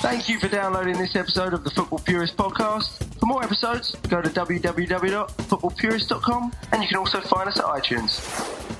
[0.00, 3.04] Thank you for downloading this episode of the Football Purist podcast.
[3.20, 8.79] For more episodes, go to www.footballpurist.com and you can also find us at iTunes.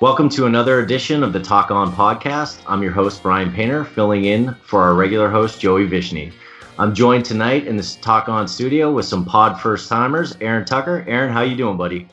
[0.00, 2.62] Welcome to another edition of the Talk On podcast.
[2.68, 6.32] I'm your host, Brian Painter, filling in for our regular host, Joey Vishny.
[6.78, 11.04] I'm joined tonight in this Talk On studio with some pod first timers, Aaron Tucker.
[11.08, 12.06] Aaron, how you doing, buddy?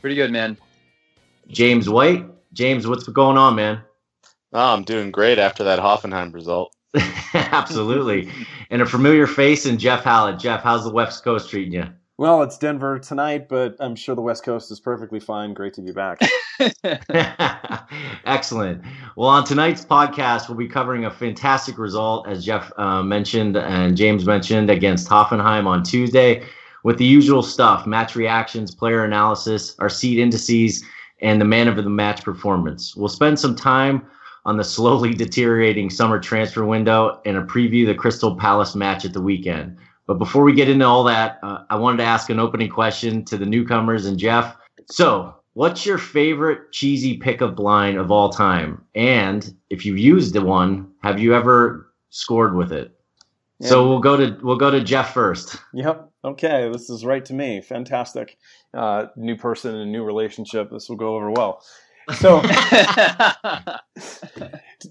[0.00, 0.56] Pretty good, man.
[1.48, 2.26] James White.
[2.52, 3.80] James, what's going on, man?
[4.52, 6.76] Oh, I'm doing great after that Hoffenheim result.
[7.34, 8.30] Absolutely.
[8.70, 10.38] and a familiar face in Jeff Hallett.
[10.38, 11.86] Jeff, how's the West Coast treating you?
[12.18, 15.54] Well, it's Denver tonight, but I'm sure the West Coast is perfectly fine.
[15.54, 16.20] Great to be back.
[18.26, 18.82] Excellent.
[19.16, 23.96] Well, on tonight's podcast, we'll be covering a fantastic result, as Jeff uh, mentioned and
[23.96, 26.44] James mentioned, against Hoffenheim on Tuesday,
[26.84, 30.84] with the usual stuff match reactions, player analysis, our seed indices,
[31.22, 32.94] and the man of the match performance.
[32.94, 34.06] We'll spend some time
[34.44, 39.04] on the slowly deteriorating summer transfer window and a preview of the Crystal Palace match
[39.04, 39.78] at the weekend.
[40.06, 43.24] But before we get into all that, uh, I wanted to ask an opening question
[43.26, 44.56] to the newcomers and Jeff.
[44.90, 48.84] So, what's your favorite cheesy pickup line of all time?
[48.94, 52.92] And if you used the one, have you ever scored with it?
[53.60, 53.68] Yeah.
[53.68, 55.56] So we'll go to we'll go to Jeff first.
[55.72, 56.10] Yep.
[56.24, 57.60] Okay, this is right to me.
[57.60, 58.36] Fantastic.
[58.74, 60.70] Uh, new person and new relationship.
[60.70, 61.62] This will go over well.
[62.18, 62.42] So,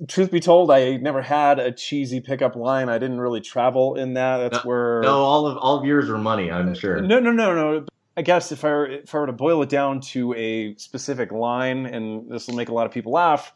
[0.08, 2.90] truth be told, I never had a cheesy pickup line.
[2.90, 4.38] I didn't really travel in that.
[4.38, 6.52] That's no, where no, all of all of yours were money.
[6.52, 7.02] I'm sure.
[7.02, 7.86] No, no, no, no.
[8.18, 11.32] I guess if I were, if I were to boil it down to a specific
[11.32, 13.54] line, and this will make a lot of people laugh,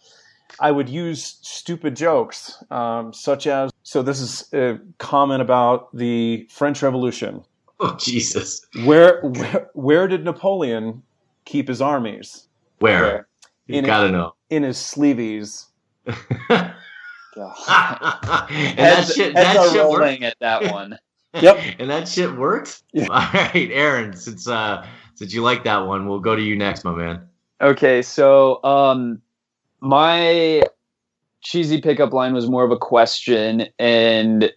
[0.60, 4.02] I would use stupid jokes, um, such as so.
[4.02, 7.44] This is a comment about the French Revolution.
[7.80, 8.66] Oh Jesus!
[8.84, 11.04] Where where, where did Napoleon
[11.46, 12.48] keep his armies?
[12.80, 13.02] Where?
[13.02, 13.28] where?
[13.68, 14.36] You in gotta know.
[14.50, 15.66] In his sleeveys.
[16.06, 16.16] and
[18.78, 20.24] that shit, that shit rolling worked.
[20.24, 20.98] at that one.
[21.34, 21.58] yep.
[21.80, 22.84] And that shit worked.
[22.94, 23.08] Yeah.
[23.10, 24.16] All right, Aaron.
[24.16, 27.28] Since uh, since you like that one, we'll go to you next, my man.
[27.62, 29.22] Okay, so um,
[29.80, 30.62] my
[31.42, 34.52] cheesy pickup line was more of a question, and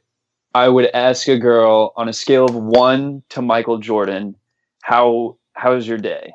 [0.54, 4.34] I would ask a girl on a scale of one to Michael Jordan,
[4.82, 6.32] how how's your day?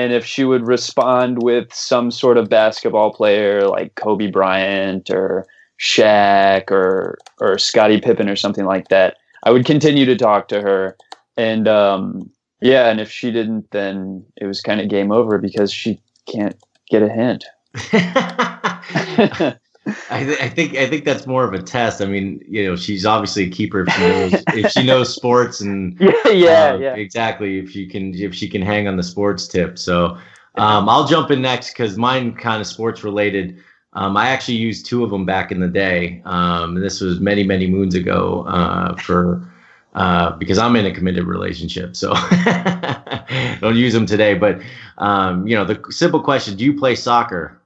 [0.00, 5.46] And if she would respond with some sort of basketball player like Kobe Bryant or
[5.78, 10.62] Shaq or or Scottie Pippen or something like that, I would continue to talk to
[10.62, 10.96] her.
[11.36, 12.30] And um,
[12.62, 16.56] yeah, and if she didn't, then it was kind of game over because she can't
[16.90, 17.44] get a hint.
[20.10, 22.00] I, th- I, think I think that's more of a test.
[22.00, 25.60] I mean, you know, she's obviously a keeper if she knows, if she knows sports
[25.60, 27.58] and yeah, yeah, uh, yeah, exactly.
[27.58, 29.78] If she can if she can hang on the sports tip.
[29.78, 30.18] So
[30.56, 33.62] um, I'll jump in next because mine kind of sports related.
[33.92, 36.22] Um, I actually used two of them back in the day.
[36.24, 39.48] Um, this was many many moons ago uh, for
[39.94, 41.96] uh, because I'm in a committed relationship.
[41.96, 42.14] So
[43.60, 44.34] don't use them today.
[44.34, 44.60] But
[44.98, 47.59] um, you know, the simple question: Do you play soccer?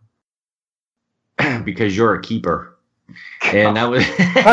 [1.65, 2.75] because you're a keeper.
[3.43, 4.05] And that was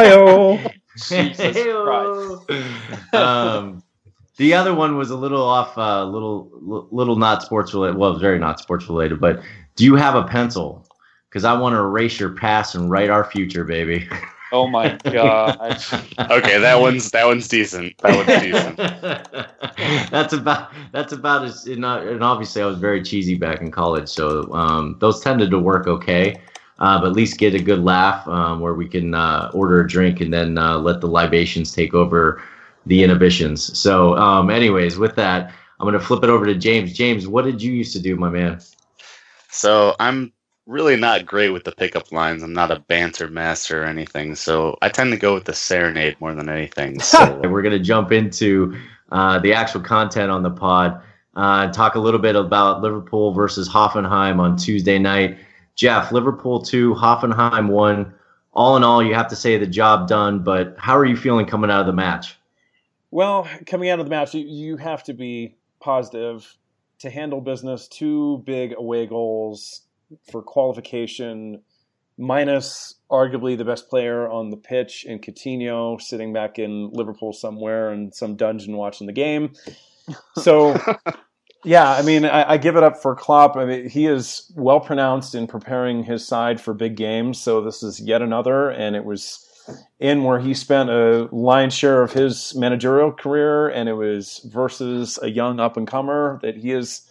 [3.14, 3.84] um,
[4.38, 6.50] the other one was a little off, a uh, little
[6.92, 7.98] little not sports related.
[7.98, 9.20] Well, very not sports related.
[9.20, 9.42] But
[9.76, 10.86] do you have a pencil?
[11.30, 14.08] Because I want to erase your past and write our future, baby.
[14.54, 15.82] Oh my god.
[16.30, 17.98] okay, that one's that one's decent.
[18.00, 20.12] That one's decent.
[20.12, 24.52] that's about that's about as and obviously I was very cheesy back in college, so
[24.52, 26.36] um, those tended to work okay
[26.82, 29.88] uh, but at least get a good laugh um, where we can uh, order a
[29.88, 32.42] drink and then uh, let the libations take over
[32.88, 33.78] the inhibitions.
[33.78, 36.94] So, um, anyways, with that, I'm going to flip it over to James.
[36.94, 38.60] James, what did you used to do, my man?
[39.52, 40.34] So, I'm
[40.66, 42.42] really not great with the pickup lines.
[42.42, 44.34] I'm not a banter master or anything.
[44.34, 47.00] So, I tend to go with the serenade more than anything.
[47.00, 48.76] So, we're going to jump into
[49.12, 51.00] uh, the actual content on the pod.
[51.36, 55.38] Uh, talk a little bit about Liverpool versus Hoffenheim on Tuesday night.
[55.82, 58.14] Jeff, Liverpool two, Hoffenheim one.
[58.54, 60.44] All in all, you have to say the job done.
[60.44, 62.38] But how are you feeling coming out of the match?
[63.10, 66.56] Well, coming out of the match, you, you have to be positive
[67.00, 67.88] to handle business.
[67.88, 69.82] Two big away goals
[70.32, 71.64] for qualification,
[72.16, 77.92] minus arguably the best player on the pitch in Coutinho, sitting back in Liverpool somewhere
[77.92, 79.54] in some dungeon watching the game.
[80.36, 80.80] So
[81.64, 83.56] Yeah, I mean, I, I, give it up for Klopp.
[83.56, 87.40] I mean, he is well pronounced in preparing his side for big games.
[87.40, 89.48] So this is yet another, and it was
[90.00, 95.20] in where he spent a lion's share of his managerial career, and it was versus
[95.22, 97.08] a young up and comer that he is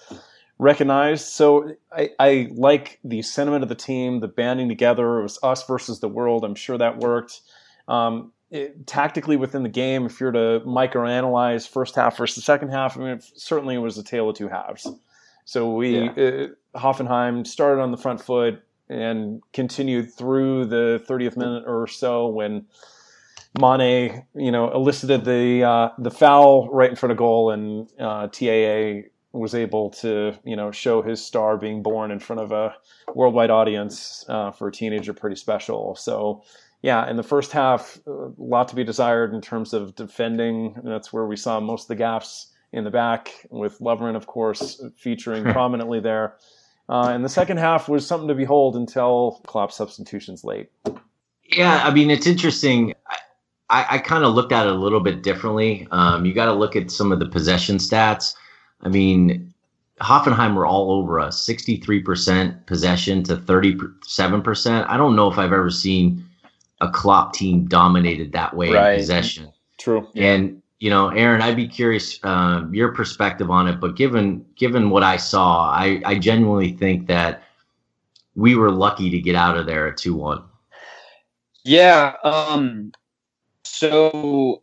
[0.59, 1.29] recognized.
[1.29, 5.21] So I, I, like the sentiment of the team, the banding together.
[5.21, 6.45] It was us versus the world.
[6.45, 7.41] I'm sure that worked.
[7.87, 12.97] Um, it, tactically within the game, if you're to microanalyze first half versus second half,
[12.97, 14.89] I mean, it certainly it was a tale of two halves.
[15.45, 16.11] So we yeah.
[16.11, 16.47] uh,
[16.79, 22.67] Hoffenheim started on the front foot and continued through the 30th minute or so when
[23.59, 28.29] Mane, you know, elicited the uh, the foul right in front of goal, and uh,
[28.29, 32.75] TAA was able to, you know, show his star being born in front of a
[33.15, 35.97] worldwide audience uh, for a teenager pretty special.
[35.97, 36.43] So
[36.83, 40.75] yeah, in the first half, a lot to be desired in terms of defending.
[40.83, 44.83] That's where we saw most of the gaps in the back, with Lovren, of course,
[44.97, 46.37] featuring prominently there.
[46.89, 50.71] Uh, and the second half was something to behold until Klopp substitutions late.
[51.45, 52.95] Yeah, I mean, it's interesting.
[53.69, 55.87] I, I kind of looked at it a little bit differently.
[55.91, 58.35] Um, you got to look at some of the possession stats.
[58.81, 59.53] I mean,
[60.01, 64.89] Hoffenheim were all over us 63% possession to 37%.
[64.89, 66.25] I don't know if I've ever seen
[66.81, 68.93] a Klopp team dominated that way right.
[68.93, 69.53] in possession.
[69.79, 70.09] True.
[70.15, 73.81] And you know, Aaron, I'd be curious uh, your perspective on it.
[73.81, 77.43] But given given what I saw, I I genuinely think that
[78.35, 80.43] we were lucky to get out of there at two one.
[81.65, 82.15] Yeah.
[82.25, 82.93] Um.
[83.65, 84.63] So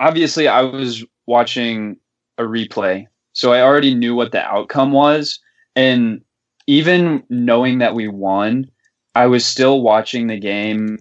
[0.00, 1.98] obviously, I was watching
[2.38, 5.38] a replay, so I already knew what the outcome was,
[5.74, 6.22] and
[6.66, 8.70] even knowing that we won,
[9.14, 10.98] I was still watching the game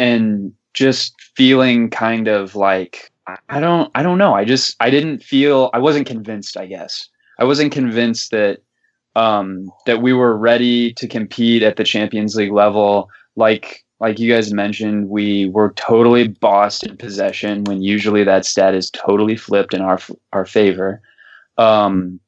[0.00, 3.12] and just feeling kind of like
[3.48, 4.34] I don't I don't know.
[4.34, 7.08] I just I didn't feel I wasn't convinced, I guess.
[7.38, 8.62] I wasn't convinced that
[9.14, 14.32] um that we were ready to compete at the Champions League level like like you
[14.32, 19.74] guys mentioned, we were totally bossed in possession when usually that stat is totally flipped
[19.74, 20.00] in our
[20.32, 21.02] our favor.
[21.58, 22.18] Um,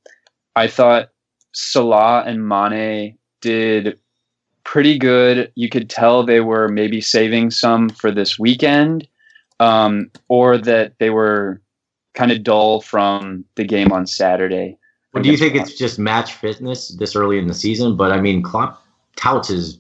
[0.55, 1.09] I thought
[1.53, 3.99] Salah and Mane did
[4.65, 5.51] pretty good.
[5.55, 9.07] You could tell they were maybe saving some for this weekend,
[9.61, 11.61] um, or that they were
[12.15, 14.79] kind of dull from the game on Saturday.
[15.13, 17.97] Well, do you think it's just match fitness this early in the season?
[17.97, 18.83] But I mean, Klopp
[19.17, 19.79] touts his,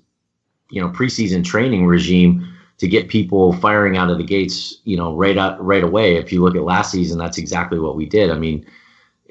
[0.70, 2.46] you know, preseason training regime
[2.78, 6.16] to get people firing out of the gates, you know, right out, right away.
[6.16, 8.30] If you look at last season, that's exactly what we did.
[8.30, 8.66] I mean,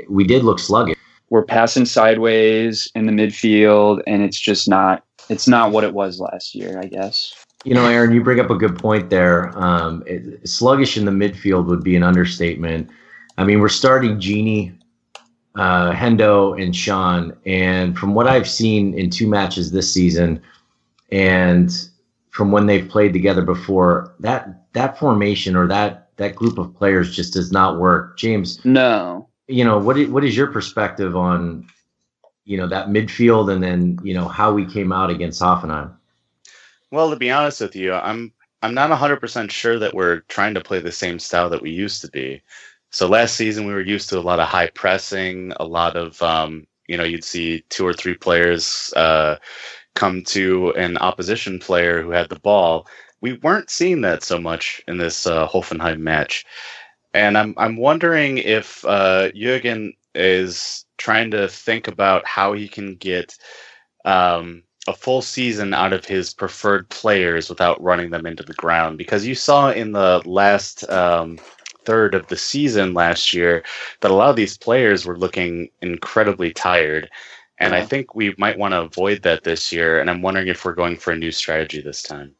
[0.09, 0.97] we did look sluggish.
[1.30, 6.19] We're passing sideways in the midfield, and it's just not it's not what it was
[6.19, 7.33] last year, I guess.
[7.63, 9.57] You know, Aaron, you bring up a good point there.
[9.57, 12.89] Um, it, sluggish in the midfield would be an understatement.
[13.38, 14.75] I mean, we're starting Gini,
[15.56, 20.42] uh, Hendo, and Sean, and from what I've seen in two matches this season,
[21.12, 21.72] and
[22.31, 27.16] from when they've played together before, that that formation or that that group of players
[27.16, 28.18] just does not work.
[28.18, 29.30] James, no.
[29.48, 29.98] You know what?
[29.98, 31.68] Is, what is your perspective on
[32.45, 35.93] you know that midfield and then you know how we came out against Hoffenheim.
[36.91, 40.61] Well, to be honest with you, I'm I'm not 100% sure that we're trying to
[40.61, 42.41] play the same style that we used to be.
[42.91, 46.21] So last season we were used to a lot of high pressing, a lot of
[46.21, 49.37] um, you know you'd see two or three players uh,
[49.95, 52.87] come to an opposition player who had the ball.
[53.21, 56.45] We weren't seeing that so much in this uh, Hoffenheim match,
[57.13, 62.93] and I'm I'm wondering if uh, Jurgen is trying to think about how he can
[62.95, 63.35] get
[64.05, 68.99] um, a full season out of his preferred players without running them into the ground.
[68.99, 71.39] Because you saw in the last um,
[71.85, 73.63] third of the season last year
[74.01, 77.09] that a lot of these players were looking incredibly tired.
[77.57, 79.99] And I think we might want to avoid that this year.
[79.99, 82.33] And I'm wondering if we're going for a new strategy this time.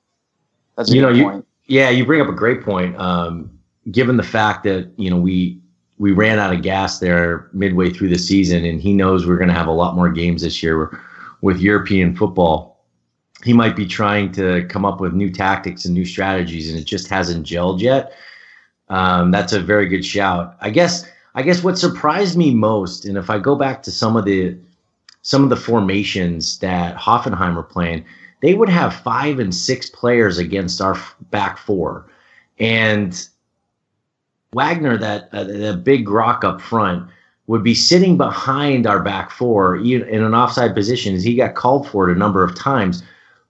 [0.78, 2.96] That's you know, you, yeah, you bring up a great point.
[3.00, 3.60] Um,
[3.92, 5.61] given the fact that you know we
[6.02, 9.48] we ran out of gas there midway through the season, and he knows we're going
[9.50, 11.00] to have a lot more games this year
[11.42, 12.84] with European football.
[13.44, 16.86] He might be trying to come up with new tactics and new strategies, and it
[16.86, 18.14] just hasn't gelled yet.
[18.90, 20.58] Um, that's a very good shout.
[20.60, 21.08] I guess.
[21.36, 24.58] I guess what surprised me most, and if I go back to some of the
[25.22, 28.04] some of the formations that Hoffenheim were playing,
[28.42, 32.08] they would have five and six players against our back four,
[32.60, 33.28] and
[34.54, 37.08] Wagner, that uh, the big rock up front,
[37.48, 41.88] would be sitting behind our back four in an offside position as he got called
[41.88, 43.04] for it a number of times.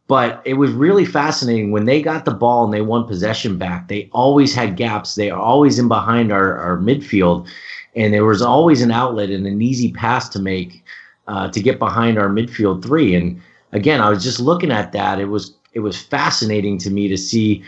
[0.07, 3.87] But it was really fascinating when they got the ball and they won possession back.
[3.87, 5.15] They always had gaps.
[5.15, 7.47] They are always in behind our, our midfield.
[7.95, 10.83] and there was always an outlet and an easy pass to make
[11.27, 13.15] uh, to get behind our midfield three.
[13.15, 13.41] And
[13.71, 15.19] again, I was just looking at that.
[15.19, 17.63] It was it was fascinating to me to see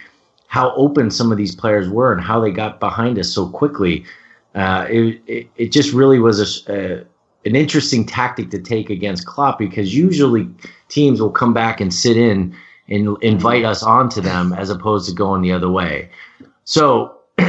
[0.53, 4.05] how open some of these players were and how they got behind us so quickly.
[4.53, 6.97] Uh, it, it, it just really was a, a,
[7.49, 10.47] an interesting tactic to take against Klopp because usually
[10.89, 12.55] teams will come back and sit in
[12.87, 16.11] and invite us onto them as opposed to going the other way.
[16.65, 17.17] So,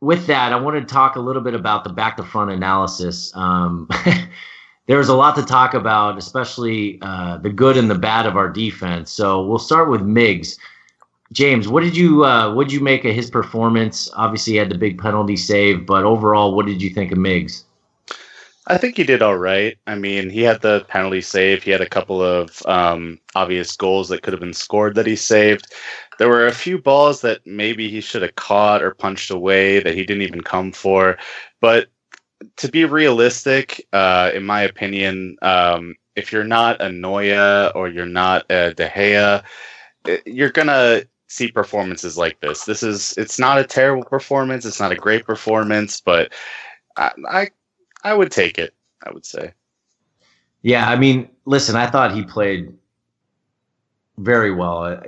[0.00, 3.30] with that, I wanted to talk a little bit about the back to front analysis.
[3.36, 3.88] Um,
[4.86, 8.48] there's a lot to talk about, especially uh, the good and the bad of our
[8.48, 9.12] defense.
[9.12, 10.58] So we'll start with Miggs.
[11.32, 14.10] James, what did you uh, what did you make of his performance?
[14.14, 17.64] Obviously, he had the big penalty save, but overall, what did you think of Miggs?
[18.68, 19.78] I think he did all right.
[19.86, 21.62] I mean, he had the penalty save.
[21.62, 25.14] He had a couple of um, obvious goals that could have been scored that he
[25.14, 25.72] saved.
[26.18, 29.94] There were a few balls that maybe he should have caught or punched away that
[29.94, 31.16] he didn't even come for.
[31.60, 31.88] But
[32.56, 38.06] to be realistic, uh, in my opinion, um, if you're not a Neuer or you're
[38.06, 39.44] not a De Gea,
[40.06, 42.64] eh, you're gonna see performances like this.
[42.64, 44.64] This is it's not a terrible performance.
[44.64, 46.32] It's not a great performance, but
[46.96, 47.50] I, I
[48.04, 48.74] I would take it.
[49.04, 49.52] I would say.
[50.62, 52.76] Yeah, I mean, listen, I thought he played
[54.18, 55.00] very well.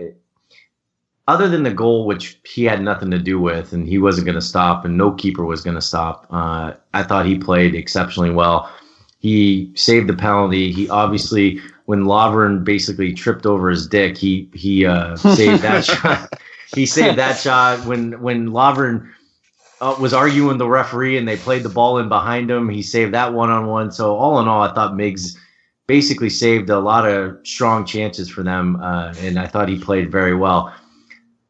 [1.26, 4.34] Other than the goal, which he had nothing to do with, and he wasn't going
[4.36, 6.26] to stop, and no keeper was going to stop.
[6.30, 8.70] Uh, I thought he played exceptionally well.
[9.18, 10.70] He saved the penalty.
[10.72, 16.34] He obviously, when Lovren basically tripped over his dick, he he uh, saved that shot.
[16.74, 19.10] He saved that shot when when Lovren
[19.80, 22.68] uh, was arguing the referee and they played the ball in behind him.
[22.68, 23.90] He saved that one on one.
[23.90, 25.38] So all in all, I thought Miggs
[25.86, 30.12] basically saved a lot of strong chances for them, uh, and I thought he played
[30.12, 30.74] very well.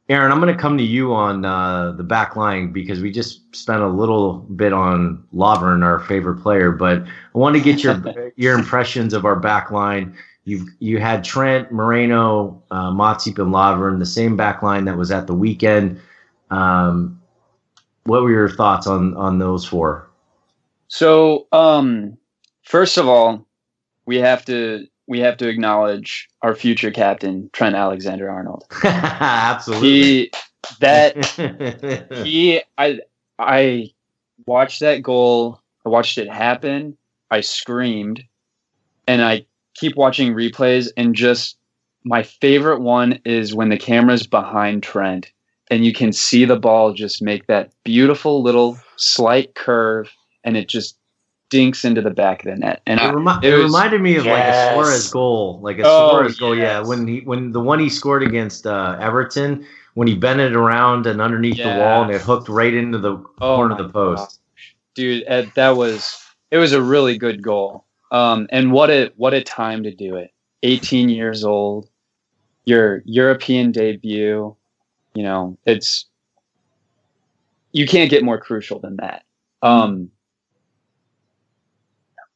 [0.08, 3.54] Aaron, I'm going to come to you on uh, the back line because we just
[3.54, 8.32] spent a little bit on Lovren, our favorite player, but I want to get your
[8.36, 10.16] your impressions of our back line.
[10.48, 15.10] You you had Trent, Moreno, uh, Matip, and Lovren, the same back line that was
[15.10, 16.00] at the weekend.
[16.50, 17.20] Um,
[18.04, 20.08] what were your thoughts on on those four?
[20.88, 22.16] So, um,
[22.62, 23.46] first of all,
[24.06, 28.64] we have to we have to acknowledge our future captain Trent Alexander Arnold.
[28.84, 29.88] Absolutely.
[29.90, 30.30] He
[30.80, 31.24] that
[32.24, 33.00] he I
[33.38, 33.90] I
[34.46, 35.60] watched that goal.
[35.84, 36.96] I watched it happen.
[37.30, 38.24] I screamed,
[39.06, 39.44] and I
[39.78, 40.88] keep watching replays.
[40.96, 41.56] And just
[42.04, 45.32] my favorite one is when the camera's behind Trent
[45.70, 50.10] and you can see the ball just make that beautiful little slight curve
[50.44, 50.96] and it just
[51.50, 52.82] dinks into the back of the net.
[52.86, 54.36] And it, remi- it, it was, reminded me of yes.
[54.36, 56.56] like a Suarez goal, like a oh, Suarez goal.
[56.56, 56.64] Yes.
[56.64, 60.54] Yeah, when he when the one he scored against uh, Everton, when he bent it
[60.54, 61.74] around and underneath yeah.
[61.74, 64.40] the wall and it hooked right into the oh corner of the post.
[64.54, 64.76] Gosh.
[64.94, 67.84] Dude, Ed, that was it was a really good goal.
[68.10, 70.32] Um, and what a what a time to do it.
[70.62, 71.88] 18 years old,
[72.64, 74.56] your European debut
[75.18, 76.06] you know, it's
[77.72, 79.24] you can't get more crucial than that.
[79.62, 80.12] Um,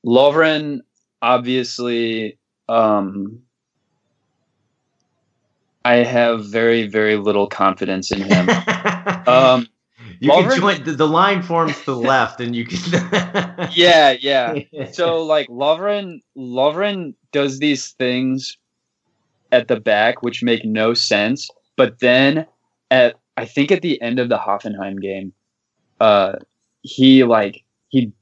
[0.04, 0.80] Lovren,
[1.22, 2.38] obviously,
[2.68, 3.40] um,
[5.84, 8.48] I have very, very little confidence in him.
[9.28, 9.68] um,
[10.22, 12.78] you can join the, the line forms to the left, and you can.
[13.72, 14.58] yeah, yeah.
[14.92, 18.56] So like Lovren, Lovren does these things
[19.50, 22.46] at the back which make no sense, but then
[22.90, 25.32] at I think at the end of the Hoffenheim game,
[26.00, 26.34] uh,
[26.82, 28.12] he like he,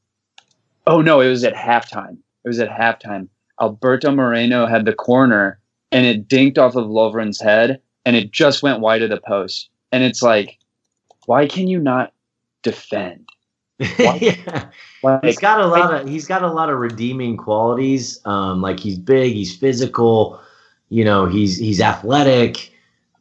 [0.87, 2.16] oh no, it was at halftime.
[2.45, 3.28] It was at halftime.
[3.61, 5.61] Alberto Moreno had the corner
[5.92, 9.69] and it dinked off of Lovren's head and it just went wide of the post.
[9.92, 10.57] And it's like,
[11.30, 12.12] why can you not
[12.62, 13.28] defend?
[13.99, 14.68] yeah.
[15.02, 18.20] Like, he's got a lot of he's got a lot of redeeming qualities.
[18.26, 20.40] Um, like he's big, he's physical,
[20.88, 22.72] you know, he's he's athletic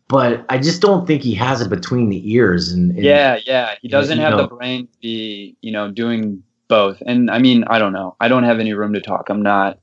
[0.10, 2.72] but I just don't think he has it between the ears.
[2.72, 4.42] And, and yeah, yeah, he doesn't have know.
[4.42, 7.02] the brain to be, you know, doing both.
[7.06, 8.16] And I mean, I don't know.
[8.20, 9.30] I don't have any room to talk.
[9.30, 9.80] I'm not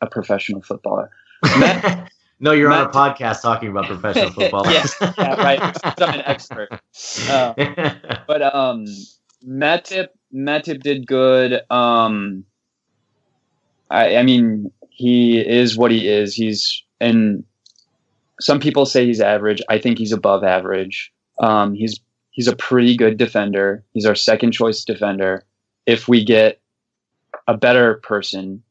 [0.00, 1.10] a professional footballer.
[1.58, 2.10] Matt,
[2.40, 4.64] no, you're Matt, on a podcast talking about professional football.
[4.70, 5.60] yeah, yeah, right.
[5.84, 6.68] I'm an expert.
[7.28, 7.54] Uh,
[8.26, 8.84] but um,
[9.46, 11.60] Matip, Matip did good.
[11.70, 12.44] Um,
[13.90, 16.34] I, I mean, he is what he is.
[16.34, 17.44] He's and
[18.40, 19.62] some people say he's average.
[19.68, 21.12] I think he's above average.
[21.40, 23.84] Um, he's he's a pretty good defender.
[23.94, 25.44] He's our second choice defender.
[25.86, 26.60] If we get
[27.46, 28.62] a better person,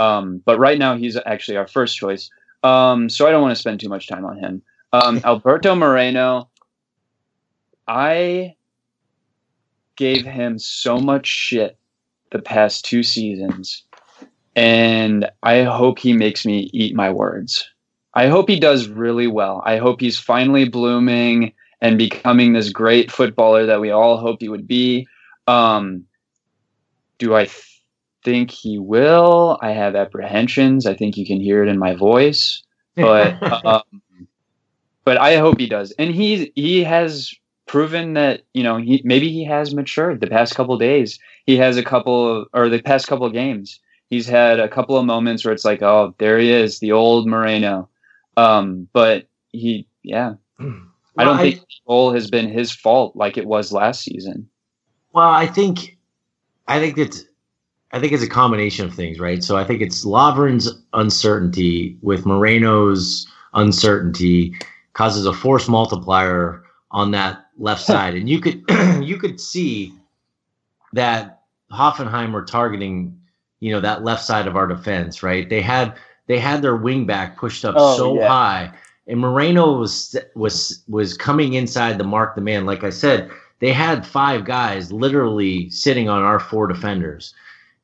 [0.00, 2.30] um, but right now he's actually our first choice.
[2.62, 4.62] Um, so I don't want to spend too much time on him.
[4.92, 6.48] Um, Alberto Moreno,
[7.86, 8.56] I
[9.96, 11.78] gave him so much shit
[12.30, 13.84] the past two seasons,
[14.54, 17.68] and I hope he makes me eat my words.
[18.14, 19.62] I hope he does really well.
[19.64, 24.48] I hope he's finally blooming and becoming this great footballer that we all hoped he
[24.48, 25.06] would be.
[25.46, 26.04] Um,
[27.18, 27.77] do I th-
[28.28, 29.58] think he will?
[29.62, 30.86] I have apprehensions.
[30.86, 32.62] I think you can hear it in my voice,
[33.00, 33.82] but um,
[35.04, 35.92] but I hope he does.
[35.98, 37.34] And he he has
[37.66, 41.18] proven that you know he maybe he has matured the past couple days.
[41.46, 43.80] He has a couple of, or the past couple of games.
[44.10, 47.26] He's had a couple of moments where it's like, oh, there he is, the old
[47.26, 47.88] Moreno.
[48.36, 53.36] Um, but he, yeah, I don't Well, think the goal has been his fault like
[53.36, 54.48] it was last season.
[55.12, 55.98] Well, I think,
[56.66, 57.24] I think it's,
[57.92, 59.42] I think it's a combination of things, right?
[59.42, 64.54] So I think it's Lovren's uncertainty with Moreno's uncertainty
[64.92, 68.62] causes a force multiplier on that left side, and you could
[69.02, 69.94] you could see
[70.92, 71.42] that
[71.72, 73.18] Hoffenheim were targeting,
[73.60, 75.48] you know, that left side of our defense, right?
[75.48, 75.94] They had
[76.26, 78.28] they had their wing back pushed up Oh, so yeah.
[78.28, 78.72] high,
[79.06, 82.66] and Moreno was was was coming inside to mark the man.
[82.66, 83.30] Like I said,
[83.60, 87.34] they had five guys literally sitting on our four defenders.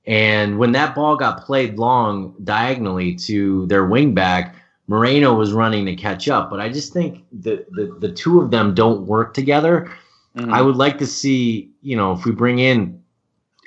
[0.07, 4.55] And when that ball got played long diagonally to their wing back,
[4.87, 6.51] Moreno was running to catch up.
[6.51, 9.91] But I just think the, the, the two of them don't work together.
[10.37, 10.53] Mhm.
[10.53, 13.01] I would like to see, you know, if we bring in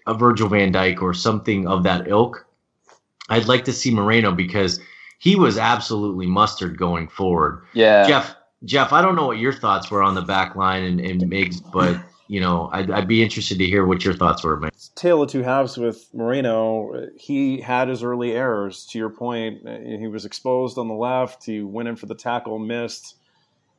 [0.05, 2.45] a Virgil van Dijk or something of that ilk,
[3.29, 4.79] I'd like to see Moreno because
[5.19, 7.63] he was absolutely mustard going forward.
[7.73, 8.07] yeah.
[8.07, 11.27] Jeff, Jeff, I don't know what your thoughts were on the back line and, and
[11.27, 14.71] Miggs, but you know, I'd, I'd be interested to hear what your thoughts were, man.
[14.95, 17.07] tale of two halves with Moreno.
[17.15, 18.85] He had his early errors.
[18.87, 21.45] To your point, he was exposed on the left.
[21.45, 23.15] He went in for the tackle, missed,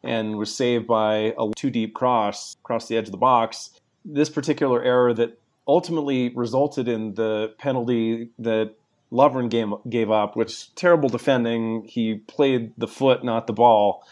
[0.03, 3.71] and was saved by a too deep cross across the edge of the box.
[4.05, 8.75] This particular error that ultimately resulted in the penalty that
[9.13, 11.85] Lovren gave, gave up, which terrible defending.
[11.85, 14.07] He played the foot, not the ball.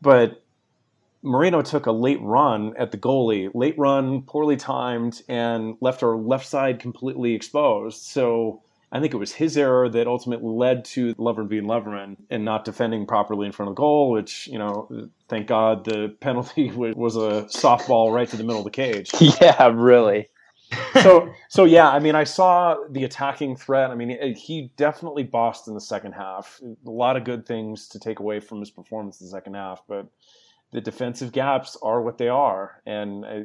[0.00, 0.42] But
[1.22, 6.16] Moreno took a late run at the goalie, late run, poorly timed, and left our
[6.16, 8.02] left side completely exposed.
[8.02, 12.44] So I think it was his error that ultimately led to Lovren being Lovren and
[12.44, 16.70] not defending properly in front of the goal, which, you know, thank God the penalty
[16.72, 20.28] was a softball right to the middle of the cage yeah, really.
[21.02, 25.22] so so yeah i mean i saw the attacking threat i mean he- he definitely
[25.22, 28.70] bossed in the second half a lot of good things to take away from his
[28.70, 30.06] performance in the second half but
[30.70, 33.40] the defensive gaps are what they are and uh,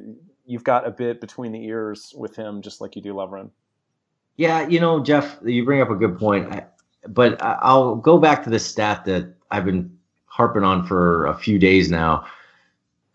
[0.46, 3.50] you've got a bit between the ears with him just like you do Lovren.
[4.36, 6.66] Yeah, you know, Jeff, you bring up a good point, I,
[7.08, 11.60] but I'll go back to the stat that I've been harping on for a few
[11.60, 12.26] days now.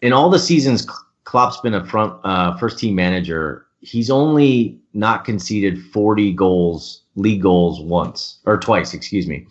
[0.00, 0.86] In all the seasons
[1.24, 7.42] Klopp's been a front uh, first team manager, he's only not conceded 40 goals, league
[7.42, 9.46] goals once or twice, excuse me.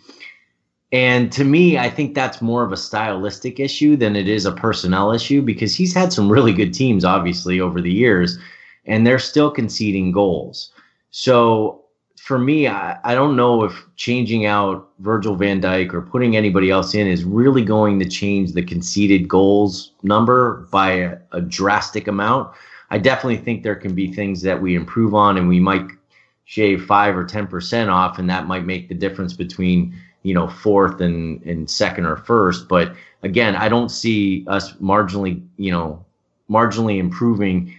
[0.92, 4.54] And to me, I think that's more of a stylistic issue than it is a
[4.54, 8.40] personnel issue because he's had some really good teams, obviously, over the years,
[8.86, 10.72] and they're still conceding goals.
[11.12, 11.84] So
[12.18, 16.70] for me, I, I don't know if changing out Virgil van Dijk or putting anybody
[16.70, 22.08] else in is really going to change the conceded goals number by a, a drastic
[22.08, 22.54] amount.
[22.92, 25.88] I definitely think there can be things that we improve on and we might
[26.46, 29.94] shave five or ten percent off, and that might make the difference between
[30.28, 32.68] you know fourth and, and second or first.
[32.68, 36.06] But again, I don't see us marginally, you know,
[36.50, 37.74] marginally improving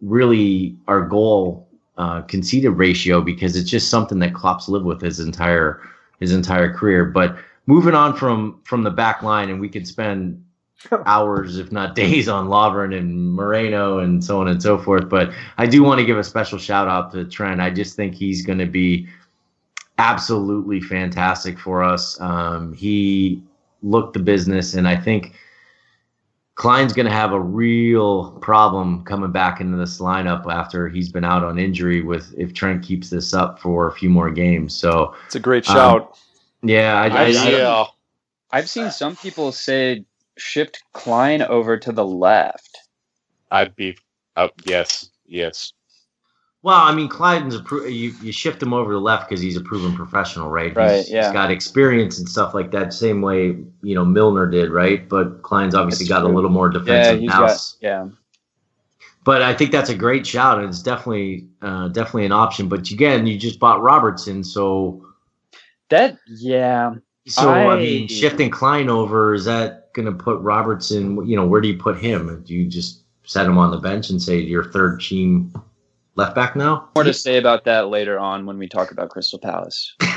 [0.00, 5.20] really our goal uh, conceded ratio because it's just something that Klopp's lived with his
[5.20, 5.80] entire
[6.18, 7.04] his entire career.
[7.04, 7.36] But
[7.66, 10.44] moving on from from the back line, and we could spend
[11.06, 15.08] hours, if not days, on Lovren and Moreno and so on and so forth.
[15.08, 17.60] But I do want to give a special shout out to Trent.
[17.60, 19.06] I just think he's going to be
[20.02, 22.20] absolutely fantastic for us.
[22.20, 23.42] Um, he
[23.82, 25.34] looked the business, and I think
[26.56, 31.24] Clyne's going to have a real problem coming back into this lineup after he's been
[31.24, 32.02] out on injury.
[32.02, 35.68] With if Trent keeps this up for a few more games, so It's a great
[35.70, 36.18] Um, shout.
[36.62, 37.84] yeah, I, I, I, I- yeah.
[38.54, 40.04] I've seen some people say
[40.36, 42.76] shift Klein over to the left.
[43.50, 43.96] I'd be.
[44.36, 45.72] Uh, yes, yes.
[46.64, 49.40] Well, I mean, Clyden's a pro- you you shift him over to the left because
[49.42, 50.74] he's a proven professional, right?
[50.76, 51.24] Right, He's, yeah.
[51.24, 55.08] He's got experience and stuff like that, same way you know Milner did, right?
[55.08, 57.72] But Clyne's obviously That's got a little more defensive he's house.
[57.74, 58.08] got yeah.
[59.24, 62.68] But I think that's a great shout, and it's definitely uh, definitely an option.
[62.68, 65.04] But again, you just bought Robertson, so
[65.90, 66.94] That yeah.
[67.26, 71.26] so I, I- mean, shifting Klein over is that going to put Robertson?
[71.26, 72.42] You know, where do you put him?
[72.46, 75.52] Do you just set him on the bench and say your third team
[76.14, 76.88] left back now.
[76.94, 79.94] More to say about that later on when we talk about Crystal Palace.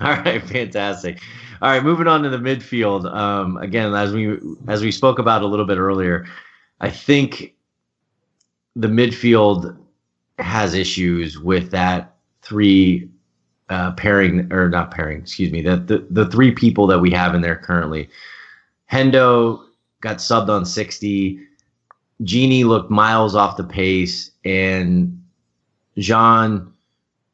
[0.00, 1.20] right, fantastic.
[1.62, 3.12] All right, moving on to the midfield.
[3.12, 6.26] Um, again, as we as we spoke about a little bit earlier,
[6.80, 7.54] I think
[8.74, 9.76] the midfield
[10.38, 13.08] has issues with that three
[13.68, 17.34] uh, pairing or not pairing, excuse me, that the the three people that we have
[17.34, 18.08] in there currently.
[18.90, 19.64] Hendo
[20.00, 21.40] got subbed on 60.
[22.22, 25.22] Gini looked miles off the pace, and
[25.98, 26.72] Jean,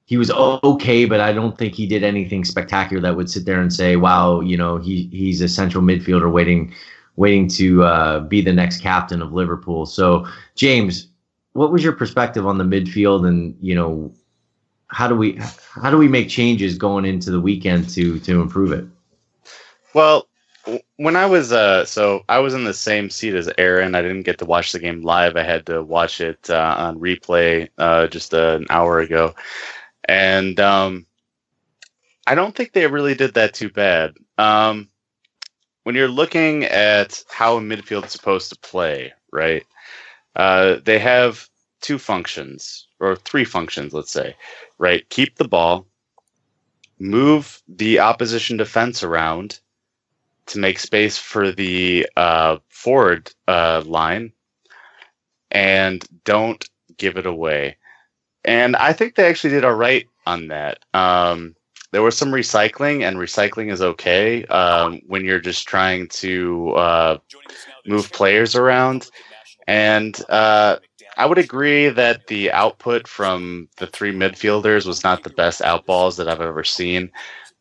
[0.07, 3.61] he was okay, but I don't think he did anything spectacular that would sit there
[3.61, 6.75] and say, "Wow, you know, he he's a central midfielder waiting,
[7.17, 11.09] waiting to uh, be the next captain of Liverpool." So, James,
[11.53, 14.13] what was your perspective on the midfield, and you know,
[14.89, 15.39] how do we
[15.81, 18.85] how do we make changes going into the weekend to to improve it?
[19.95, 20.27] Well,
[20.97, 23.95] when I was uh, so I was in the same seat as Aaron.
[23.95, 25.37] I didn't get to watch the game live.
[25.37, 29.35] I had to watch it uh, on replay uh, just an hour ago,
[30.09, 31.07] and um,
[32.27, 34.15] I don't think they really did that too bad.
[34.39, 34.89] Um,
[35.83, 39.65] when you're looking at how a midfield is supposed to play, right?
[40.37, 41.49] Uh, they have
[41.81, 44.37] two functions or three functions, let's say,
[44.79, 45.09] right?
[45.09, 45.87] Keep the ball,
[47.01, 49.59] move the opposition defense around
[50.47, 54.33] to make space for the uh, forward uh, line
[55.51, 57.77] and don't give it away.
[58.45, 60.85] And I think they actually did all right on that.
[60.95, 61.55] Um,
[61.93, 67.19] there was some recycling, and recycling is okay um, when you're just trying to uh,
[67.87, 69.11] move players around.
[69.67, 70.79] And uh,
[71.17, 76.17] I would agree that the output from the three midfielders was not the best outballs
[76.17, 77.11] that I've ever seen,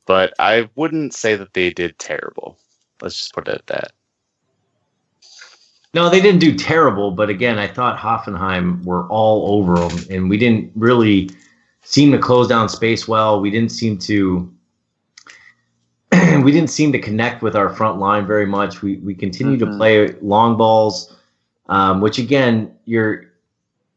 [0.07, 2.57] but I wouldn't say that they did terrible.
[3.01, 3.91] Let's just put it at that.
[5.93, 10.29] No, they didn't do terrible, but again, I thought Hoffenheim were all over them, and
[10.29, 11.29] we didn't really
[11.83, 13.41] seem to close down space well.
[13.41, 14.53] We didn't seem to
[16.43, 18.81] we didn't seem to connect with our front line very much.
[18.81, 19.71] We we continued mm-hmm.
[19.71, 21.15] to play long balls,
[21.67, 23.25] um, which again, you're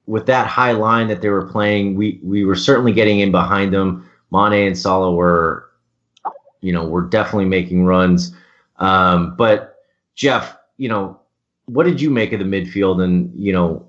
[0.06, 1.94] with that high line that they were playing.
[1.94, 4.08] We we were certainly getting in behind them.
[4.32, 5.70] Mane and Salah were,
[6.60, 8.34] you know, were definitely making runs.
[8.84, 9.76] Um, but
[10.14, 11.20] Jeff, you know,
[11.66, 13.02] what did you make of the midfield?
[13.02, 13.86] And you know,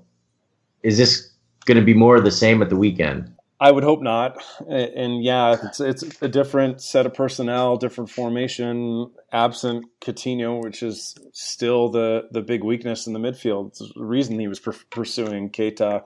[0.82, 1.30] is this
[1.64, 3.32] going to be more of the same at the weekend?
[3.58, 4.42] I would hope not.
[4.68, 11.14] And yeah, it's it's a different set of personnel, different formation, absent Coutinho, which is
[11.32, 13.68] still the the big weakness in the midfield.
[13.68, 16.02] It's the reason he was pursuing Keita,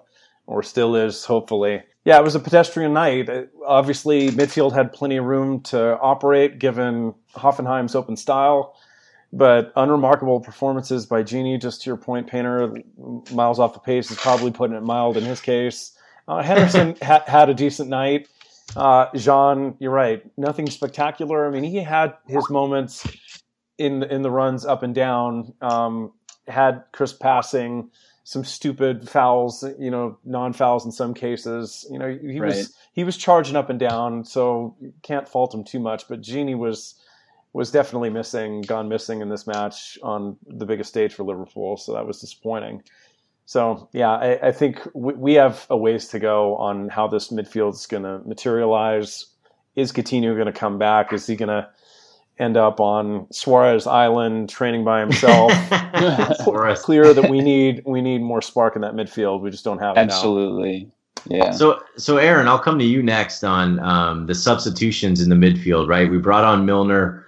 [0.47, 1.83] or still is, hopefully.
[2.05, 3.29] Yeah, it was a pedestrian night.
[3.67, 8.77] Obviously, midfield had plenty of room to operate given Hoffenheim's open style,
[9.33, 11.61] but unremarkable performances by Gini.
[11.61, 12.75] Just to your point, Painter,
[13.33, 15.93] miles off the pace is probably putting it mild in his case.
[16.27, 18.29] Uh, Henderson ha- had a decent night.
[18.77, 20.23] Uh, Jean, you're right.
[20.39, 21.47] Nothing spectacular.
[21.47, 23.07] I mean, he had his moments
[23.79, 25.55] in in the runs up and down.
[25.61, 26.13] Um,
[26.47, 27.91] had crisp passing
[28.25, 31.87] some stupid fouls, you know, non fouls in some cases.
[31.91, 32.55] You know, he right.
[32.55, 36.07] was he was charging up and down, so you can't fault him too much.
[36.09, 36.95] But Gini was
[37.53, 41.93] was definitely missing, gone missing in this match on the biggest stage for Liverpool, so
[41.95, 42.83] that was disappointing.
[43.47, 47.29] So yeah, I, I think we, we have a ways to go on how this
[47.29, 49.27] midfield is going to materialize.
[49.75, 51.13] Is Coutinho going to come back?
[51.13, 51.69] Is he going to
[52.41, 55.53] end up on Suarez Island training by himself.
[56.03, 59.43] It's clear that we need we need more spark in that midfield.
[59.43, 60.91] We just don't have it Absolutely.
[61.27, 61.51] Yeah.
[61.51, 65.89] So so Aaron, I'll come to you next on um, the substitutions in the midfield.
[65.89, 67.27] Right, we brought on Milner,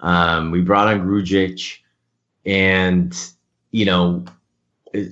[0.00, 1.78] um, we brought on Grujic,
[2.44, 3.16] and
[3.70, 4.24] you know,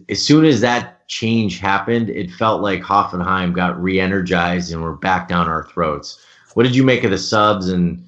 [0.09, 5.29] as soon as that change happened, it felt like Hoffenheim got re-energized and we're back
[5.29, 6.20] down our throats.
[6.55, 8.05] What did you make of the subs and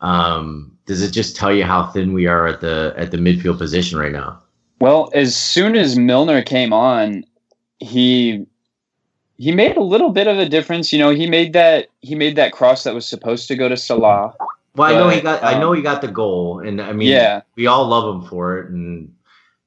[0.00, 3.58] um, does it just tell you how thin we are at the at the midfield
[3.58, 4.42] position right now?
[4.80, 7.24] Well, as soon as Milner came on,
[7.78, 8.46] he
[9.38, 10.92] he made a little bit of a difference.
[10.92, 13.76] You know, he made that he made that cross that was supposed to go to
[13.76, 14.34] Salah.
[14.76, 16.92] Well, but, I know he got um, I know he got the goal, and I
[16.92, 18.70] mean, yeah, we all love him for it.
[18.70, 19.14] And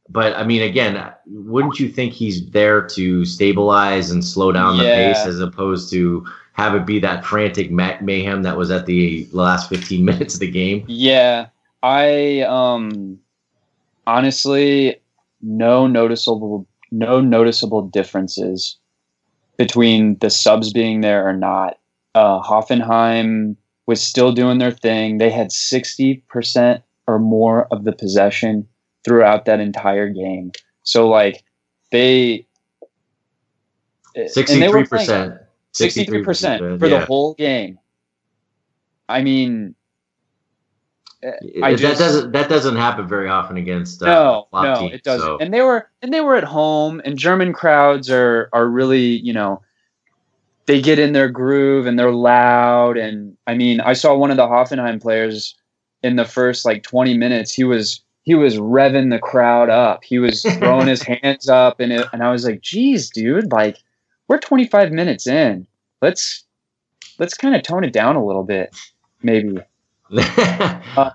[0.07, 4.83] but I mean, again, wouldn't you think he's there to stabilize and slow down the
[4.83, 5.13] yeah.
[5.13, 9.69] pace as opposed to have it be that frantic mayhem that was at the last
[9.69, 10.83] 15 minutes of the game.
[10.87, 11.47] Yeah,
[11.81, 13.19] I um
[14.05, 14.99] honestly
[15.41, 18.77] no noticeable no noticeable differences
[19.57, 21.77] between the subs being there or not.
[22.15, 23.55] Uh, Hoffenheim
[23.89, 25.17] was still doing their thing.
[25.17, 28.67] They had 60% or more of the possession
[29.04, 30.52] throughout that entire game.
[30.84, 31.43] So like
[31.91, 32.45] they
[34.15, 35.34] and they Sixty-three were playing- percent.
[35.73, 37.80] 63% for the whole game.
[39.08, 39.73] I mean,
[41.63, 45.25] I that doesn't that doesn't happen very often against uh, no, no, teams, it doesn't.
[45.28, 49.06] so- And they were and they were at home, and German crowds are are really
[49.28, 49.62] you know
[50.69, 52.95] they get in their groove and they're loud.
[52.95, 55.55] And I mean, I saw one of the Hoffenheim players
[56.03, 57.51] in the first like 20 minutes.
[57.51, 60.03] He was he was revving the crowd up.
[60.03, 63.79] He was throwing his hands up, and it, and I was like, "Geez, dude, like
[64.27, 65.65] we're 25 minutes in.
[66.03, 66.43] Let's
[67.17, 68.75] let's kind of tone it down a little bit,
[69.23, 69.58] maybe."
[70.12, 70.27] if
[70.88, 71.12] I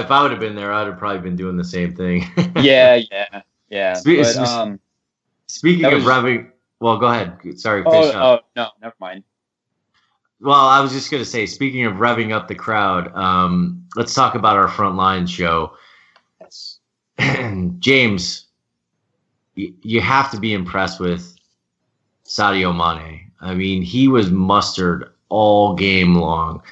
[0.00, 2.24] if I would have been there, I'd have probably been doing the same thing.
[2.56, 3.92] Yeah, yeah, yeah.
[3.92, 4.80] Spe- But, um,
[5.46, 6.50] Speaking of was- revving,
[6.84, 7.38] well, go ahead.
[7.58, 9.24] Sorry, oh, oh no, never mind.
[10.38, 14.34] Well, I was just gonna say, speaking of revving up the crowd, um, let's talk
[14.34, 15.78] about our front line show.
[16.42, 16.80] Yes.
[17.78, 18.48] James,
[19.56, 21.34] y- you have to be impressed with
[22.26, 23.30] Sadio Mane.
[23.40, 26.62] I mean, he was mustered all game long.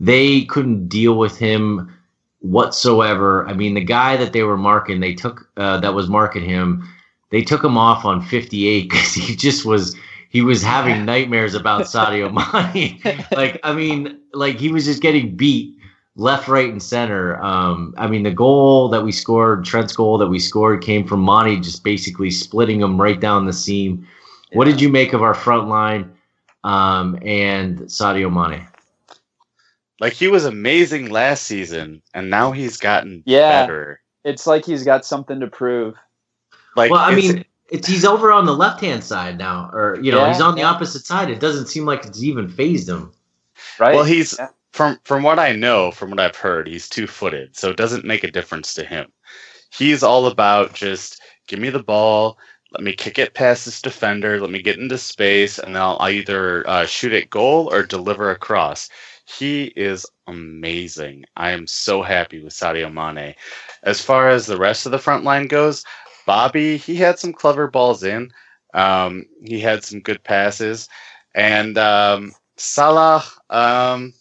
[0.00, 1.96] They couldn't deal with him
[2.40, 3.46] whatsoever.
[3.46, 6.88] I mean, the guy that they were marking, they took uh, that was marking him.
[7.30, 9.96] They took him off on 58 because he just was
[10.28, 12.30] he was having nightmares about Sadio
[12.74, 13.00] Mane.
[13.32, 15.76] like, I mean, like he was just getting beat
[16.16, 17.40] left, right, and center.
[17.42, 21.20] Um, I mean, the goal that we scored, Trent's goal that we scored, came from
[21.20, 24.06] Monty just basically splitting him right down the seam.
[24.52, 26.12] What did you make of our front line
[26.64, 28.66] um, and Sadio Mane?
[30.00, 33.62] Like he was amazing last season, and now he's gotten Yeah.
[33.62, 34.00] better.
[34.24, 35.94] It's like he's got something to prove.
[36.76, 40.12] Like well, I mean, it's he's over on the left hand side now, or you
[40.12, 40.70] know, Yeah, he's on the yeah.
[40.70, 41.30] opposite side.
[41.30, 43.12] It doesn't seem like it's even phased him.
[43.78, 43.94] Right?
[43.94, 44.48] well, he's Yeah.
[44.72, 48.04] from from what I know, from what I've heard, he's two footed, so it doesn't
[48.04, 49.12] make a difference to him.
[49.72, 52.38] He's all about just give me the ball,
[52.72, 55.98] let me kick it past this defender, let me get into space, and then I'll
[56.00, 58.88] either uh, shoot at goal or deliver across.
[59.26, 61.24] He is amazing.
[61.36, 63.34] I am so happy with Sadio Mane.
[63.84, 65.84] As far as the rest of the front line goes,
[66.26, 68.30] Bobby, he had some clever balls in.
[68.74, 70.88] Um, he had some good passes.
[71.34, 74.14] And um, Salah, um,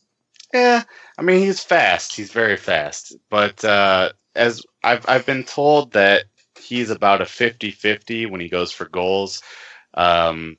[0.53, 0.83] yeah,
[1.17, 2.15] I mean, he's fast.
[2.15, 3.15] He's very fast.
[3.29, 6.25] But uh, as I've, I've been told that
[6.59, 9.41] he's about a 50 50 when he goes for goals.
[9.93, 10.57] Um,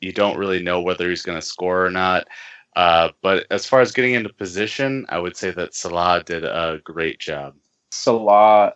[0.00, 2.26] you don't really know whether he's going to score or not.
[2.74, 6.80] Uh, but as far as getting into position, I would say that Salah did a
[6.84, 7.54] great job.
[7.90, 8.74] Salah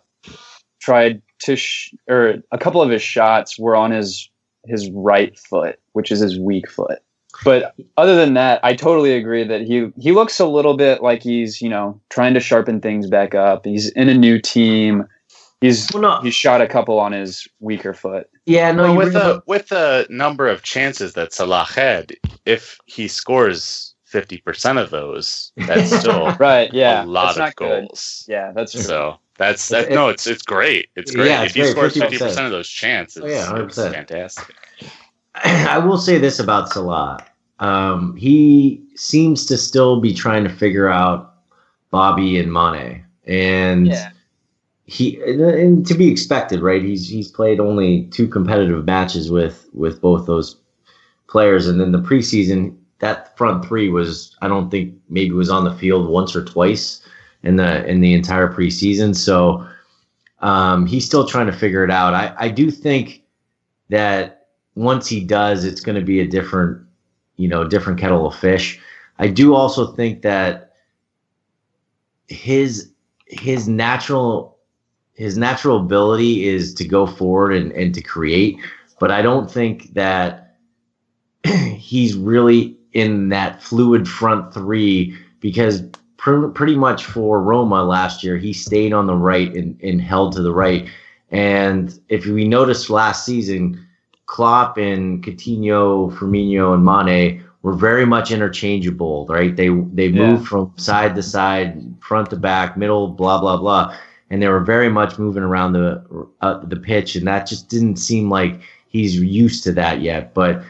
[0.79, 4.29] tried to, sh- or a couple of his shots were on his
[4.65, 6.99] his right foot, which is his weak foot.
[7.43, 11.21] But other than that, I totally agree that he he looks a little bit like
[11.21, 13.65] he's you know trying to sharpen things back up.
[13.65, 15.05] He's in a new team.
[15.61, 18.29] He's Well, no, he's shot a couple on his weaker foot.
[18.45, 22.13] yeah, no, Well, with bring the up- with the number of chances that Salah had,
[22.45, 26.71] if he scores fifty percent of those, that's still Right?
[26.73, 27.81] Yeah, a lot that's of not good.
[27.87, 28.25] goals.
[28.27, 28.81] Yeah, that's true.
[28.81, 29.91] So that's that.
[29.91, 30.87] It- no, it's it's great.
[30.95, 31.27] It's great.
[31.27, 31.99] Yeah, if it's he great, scores 50%.
[32.01, 33.93] fifty percent of those chances, Oh, yeah, it's 100%.
[33.93, 34.55] fantastic.
[35.35, 37.23] I will say this about Salah.
[37.59, 41.35] Um, he seems to still be trying to figure out
[41.91, 44.09] Bobby and Mane, and Yeah.
[44.85, 46.81] he and, and to be expected, right?
[46.83, 50.57] He's he's played only two competitive matches with with both those
[51.27, 55.63] players, and then the preseason that front three was I don't think maybe was on
[55.65, 57.01] the field once or twice
[57.47, 59.15] in the in the entire preseason.
[59.15, 59.65] So
[60.39, 62.13] um, he's still trying to figure it out.
[62.13, 63.23] I I do think
[63.89, 66.85] that once he does, it's going to be a different,
[67.37, 68.79] you know, different kettle of fish.
[69.17, 70.73] I do also think that
[72.27, 72.91] his
[73.25, 74.57] his natural
[75.13, 78.59] his natural ability is to go forward and, and to create,
[78.99, 80.57] but I don't think that
[81.45, 85.83] he's really in that fluid front three because
[86.27, 90.33] pr- pretty much for Roma last year, he stayed on the right and, and held
[90.33, 90.89] to the right.
[91.31, 93.85] And if we noticed last season,
[94.25, 99.55] Klopp and Coutinho, Firmino, and Mane were very much interchangeable, right?
[99.55, 100.31] They they Yeah.
[100.31, 103.95] moved from side to side, front to back, middle, blah blah blah,
[104.29, 106.03] and they were very much moving around the
[106.41, 108.59] uh, the pitch, and that just didn't seem like
[108.89, 110.33] he's used to that yet.
[110.33, 110.61] But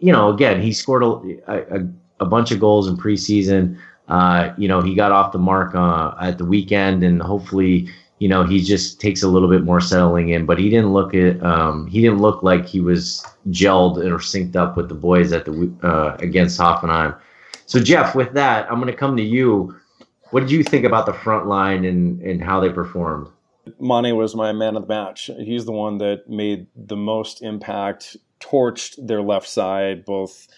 [0.00, 1.38] you know, again, he scored a
[1.76, 1.86] a,
[2.20, 3.78] a bunch of goals in preseason.
[4.08, 7.88] Uh, you know, he got off the mark uh, at the weekend, and hopefully,
[8.18, 10.46] you know, he just takes a little bit more settling in.
[10.46, 14.56] But he didn't look at um, he didn't look like he was gelled or synced
[14.56, 17.16] up with the boys at the uh, against Hoffenheim.
[17.66, 19.74] So Jeff, with that, I'm going to come to you.
[20.30, 23.28] What did you think about the front line and and how they performed?
[23.80, 25.30] Mane was my man of the match.
[25.38, 30.48] He's the one that made the most impact, torched their left side, both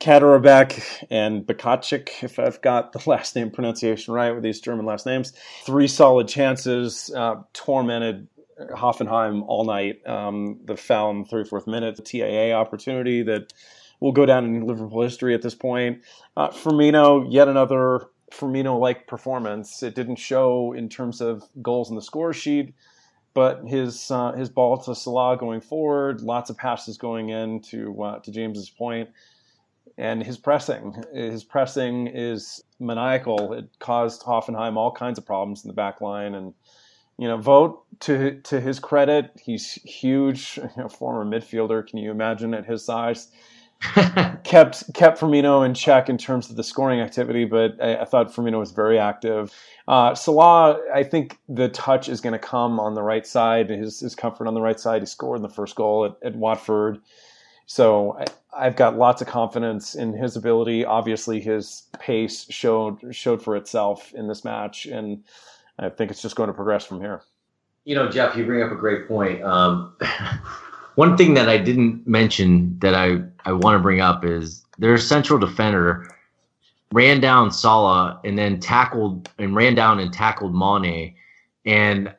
[0.00, 5.06] Kaderabek and Bakacic, if I've got the last name pronunciation right with these German last
[5.06, 5.32] names.
[5.64, 8.28] Three solid chances, uh, tormented
[8.58, 10.06] Hoffenheim all night.
[10.06, 13.52] Um, the foul in the 34th minute, the TAA opportunity that
[14.00, 16.02] will go down in Liverpool history at this point.
[16.36, 19.82] Uh, Firmino, yet another Firmino-like performance.
[19.82, 22.74] It didn't show in terms of goals in the score sheet,
[23.34, 28.02] but his uh, his ball to Salah going forward, lots of passes going in to
[28.02, 29.10] uh, to James's point,
[29.98, 31.02] and his pressing.
[31.14, 33.52] His pressing is maniacal.
[33.52, 36.54] It caused Hoffenheim all kinds of problems in the back line, and
[37.18, 41.86] you know, Vogt to to his credit, he's huge, you know, former midfielder.
[41.86, 43.28] Can you imagine at his size?
[44.44, 48.32] kept kept Firmino in check in terms of the scoring activity, but I, I thought
[48.32, 49.52] Firmino was very active.
[49.86, 53.68] Uh, Salah, I think the touch is going to come on the right side.
[53.68, 55.02] His his comfort on the right side.
[55.02, 57.00] He scored in the first goal at, at Watford,
[57.66, 58.18] so
[58.56, 60.84] I, have got lots of confidence in his ability.
[60.84, 65.22] Obviously, his pace showed showed for itself in this match, and
[65.78, 67.22] I think it's just going to progress from here.
[67.84, 69.42] You know, Jeff, you bring up a great point.
[69.42, 69.94] Um,
[70.94, 74.96] one thing that I didn't mention that I, I want to bring up is their
[74.98, 76.10] central defender
[76.92, 81.14] ran down Salah and then tackled and ran down and tackled Mane.
[81.64, 82.14] And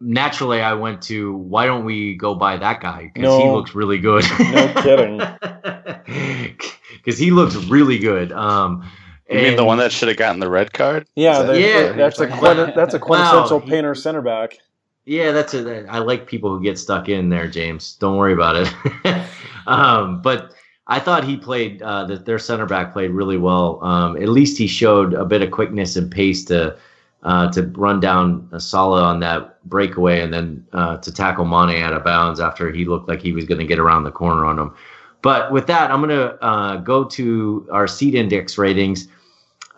[0.00, 3.74] naturally, I went to why don't we go buy that guy because no, he looks
[3.74, 4.24] really good.
[4.38, 5.20] no kidding.
[7.04, 8.32] Because he looks really good.
[8.32, 8.86] Um,
[9.30, 11.06] you mean the one that should have gotten the red card?
[11.16, 11.92] Yeah, that, yeah.
[11.92, 12.26] That's a
[12.74, 13.66] that's a quintessential wow.
[13.66, 14.58] painter center back.
[15.04, 15.86] Yeah, that's a.
[15.88, 17.94] I like people who get stuck in there, James.
[17.96, 19.24] Don't worry about it.
[19.66, 20.52] um, but
[20.86, 23.82] I thought he played uh, that their center back played really well.
[23.84, 26.76] Um, at least he showed a bit of quickness and pace to
[27.22, 31.92] uh, to run down Salah on that breakaway and then uh, to tackle Mane out
[31.92, 34.58] of bounds after he looked like he was going to get around the corner on
[34.58, 34.74] him.
[35.22, 39.08] But with that, I'm going to uh, go to our seed index ratings.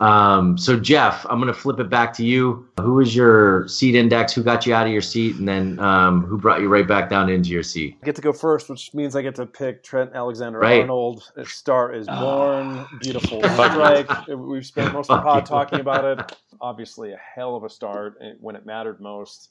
[0.01, 2.67] Um, so Jeff, I'm going to flip it back to you.
[2.81, 4.33] Who was your seat index?
[4.33, 7.11] Who got you out of your seat, and then um, who brought you right back
[7.11, 7.99] down into your seat?
[8.03, 11.31] I get to go first, which means I get to pick Trent Alexander-Arnold.
[11.37, 11.47] Right.
[11.47, 12.87] Star is born.
[13.01, 14.27] Beautiful strike.
[14.29, 16.37] We've spent most of the pod talking about it.
[16.63, 19.51] Obviously, a hell of a start when it mattered most.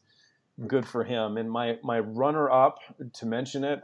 [0.67, 1.37] Good for him.
[1.37, 2.79] And my my runner up
[3.13, 3.81] to mention it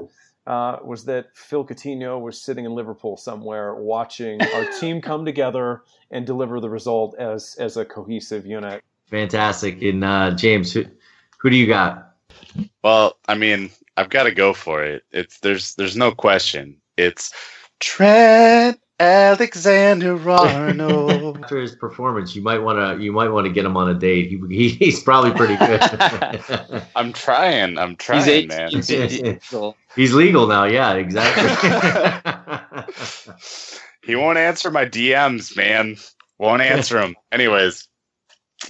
[0.47, 5.84] uh, was that Phil Coutinho was sitting in Liverpool somewhere watching our team come together
[6.12, 8.84] and deliver the result as as a cohesive unit.
[9.08, 9.81] Fantastic.
[9.81, 10.86] And uh, James, who,
[11.39, 12.15] who do you got?
[12.84, 15.03] Well, I mean, I've got to go for it.
[15.12, 16.77] It's there's there's no question.
[16.97, 17.34] It's
[17.79, 21.43] Trent Alexander Arnold.
[21.43, 23.93] After his performance, you might want to you might want to get him on a
[23.93, 24.29] date.
[24.29, 25.81] He, he he's probably pretty good.
[26.95, 27.77] I'm trying.
[27.77, 28.69] I'm trying, he's 18, man.
[28.69, 29.77] He's legal.
[29.95, 30.63] he's legal now.
[30.63, 31.43] Yeah, exactly.
[34.03, 35.97] he won't answer my DMs, man.
[36.38, 37.15] Won't answer them.
[37.34, 37.89] Anyways,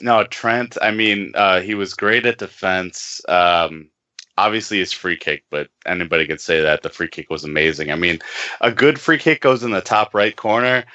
[0.02, 0.76] no, Trent.
[0.82, 3.22] I mean, uh, he was great at defense.
[3.28, 3.90] Um,
[4.38, 7.92] obviously his free kick, but anybody could say that the free kick was amazing.
[7.92, 8.20] I mean,
[8.62, 10.86] a good free kick goes in the top right corner,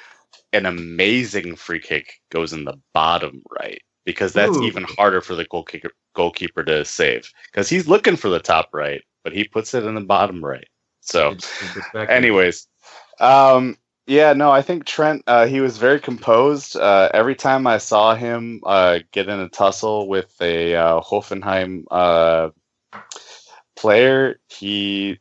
[0.53, 4.63] an amazing free kick goes in the bottom right because that's Ooh.
[4.63, 9.01] even harder for the goalkeeper goalkeeper to save because he's looking for the top right,
[9.23, 10.67] but he puts it in the bottom right.
[11.01, 11.35] So,
[11.95, 12.67] anyways,
[13.19, 13.77] um,
[14.07, 15.23] yeah, no, I think Trent.
[15.25, 16.75] Uh, he was very composed.
[16.75, 21.83] Uh, every time I saw him uh, get in a tussle with a uh, Hoffenheim
[21.89, 22.49] uh,
[23.75, 25.19] player, he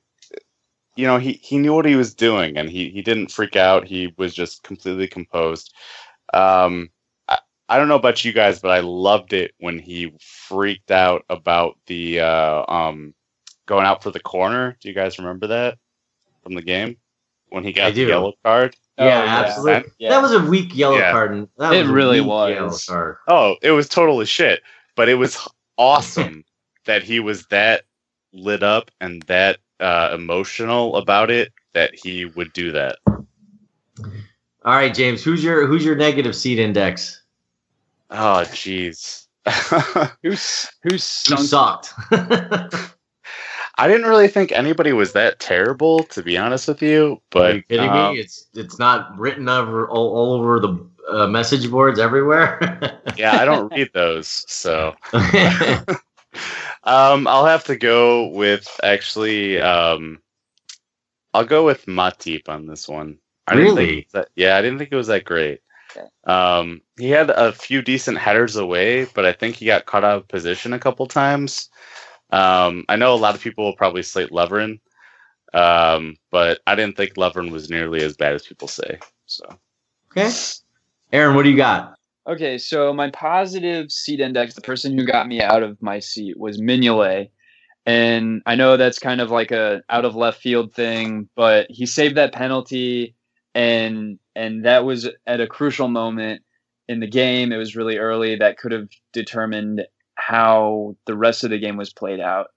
[1.00, 3.87] you know, he, he knew what he was doing and he, he didn't freak out.
[3.87, 5.72] He was just completely composed.
[6.35, 6.90] Um,
[7.26, 7.38] I,
[7.70, 11.78] I don't know about you guys, but I loved it when he freaked out about
[11.87, 13.14] the uh, um,
[13.64, 14.76] going out for the corner.
[14.80, 15.78] Do you guys remember that
[16.42, 16.98] from the game
[17.48, 18.76] when he got the yellow card?
[18.98, 19.72] Yeah, oh, absolutely.
[19.72, 20.09] That, yeah.
[20.11, 21.12] that, was a weak yellow yeah.
[21.12, 21.48] card.
[21.56, 22.87] That it really was.
[22.90, 24.61] Oh, it was totally shit.
[24.96, 26.44] But it was awesome
[26.87, 27.85] that he was that
[28.33, 32.98] lit up and that uh, emotional about it that he would do that.
[34.63, 37.23] All right, James, who's your who's your negative seed index?
[38.11, 39.27] Oh, jeez.
[40.23, 41.94] who's who's who sucked?
[43.79, 47.23] I didn't really think anybody was that terrible, to be honest with you.
[47.31, 48.21] But Are you kidding um, me?
[48.21, 53.00] It's it's not written over all, all over the uh, message boards everywhere.
[53.17, 54.94] yeah, I don't read those, so.
[56.91, 59.61] Um, I'll have to go with actually.
[59.61, 60.21] Um,
[61.33, 63.19] I'll go with Matip on this one.
[63.47, 64.09] I really?
[64.13, 65.61] That, yeah, I didn't think it was that great.
[66.25, 70.17] Um, he had a few decent headers away, but I think he got caught out
[70.19, 71.69] of position a couple times.
[72.31, 74.81] Um, I know a lot of people will probably slate Lovren,
[75.55, 78.99] um, but I didn't think Lovren was nearly as bad as people say.
[79.27, 79.45] So,
[80.11, 80.31] okay,
[81.13, 82.00] Aaron, what do you got?
[82.31, 86.38] Okay, so my positive seat index, the person who got me out of my seat
[86.38, 87.31] was Mignolet.
[87.87, 91.87] And I know that's kind of like a out of left field thing, but he
[91.87, 93.16] saved that penalty
[93.52, 96.42] and and that was at a crucial moment
[96.88, 97.50] in the game.
[97.50, 101.92] It was really early that could have determined how the rest of the game was
[101.92, 102.48] played out.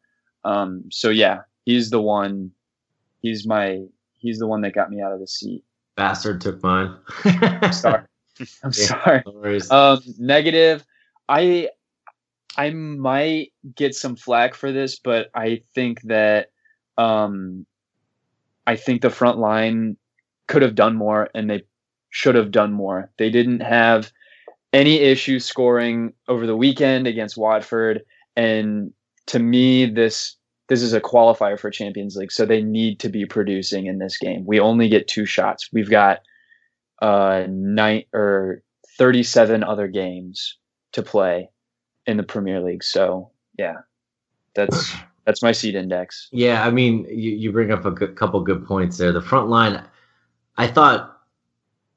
[0.46, 2.52] Um, so yeah, he's the one.
[3.22, 3.80] He's my.
[4.20, 5.64] He's the one that got me out of the seat.
[5.96, 6.96] Bastard took mine.
[7.72, 8.04] sorry.
[8.64, 9.24] I'm sorry.
[9.26, 10.86] No um, negative.
[11.30, 11.70] I
[12.58, 16.52] I might get some flack for this, but I think that
[16.98, 17.66] um,
[18.68, 19.98] I think the front line
[20.48, 21.64] could have done more and they
[22.10, 23.10] should have done more.
[23.18, 24.12] They didn't have
[24.72, 28.02] any issue scoring over the weekend against Watford
[28.36, 28.92] and
[29.28, 30.36] to me this
[30.68, 34.18] this is a qualifier for Champions League so they need to be producing in this
[34.18, 34.46] game.
[34.46, 35.70] We only get two shots.
[35.72, 36.20] We've got
[37.04, 38.64] uh nine or
[38.98, 40.58] 37 other games
[40.94, 41.50] to play
[42.06, 42.84] in the Premier League.
[42.84, 43.80] So, yeah.
[44.56, 44.94] That's
[45.26, 46.30] that's my seat index.
[46.32, 49.12] Yeah, I mean, you, you bring up a good, couple good points there.
[49.12, 49.84] The front line
[50.58, 51.22] I thought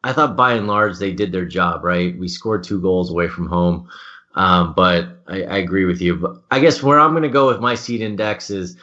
[0.04, 2.16] I thought by and large they did their job, right?
[2.18, 3.88] We scored two goals away from home.
[4.34, 6.14] Um, but I, I, agree with you.
[6.14, 8.76] But I guess where I'm going to go with my seed index is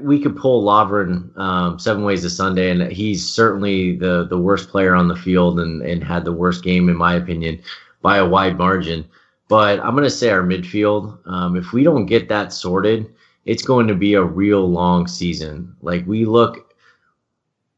[0.00, 4.68] we could pull Lovren um, seven ways to Sunday, and he's certainly the the worst
[4.68, 7.60] player on the field and, and had the worst game, in my opinion,
[8.02, 9.04] by a wide margin.
[9.48, 13.12] But I'm going to say our midfield, um, if we don't get that sorted,
[13.46, 15.74] it's going to be a real long season.
[15.80, 16.74] Like we look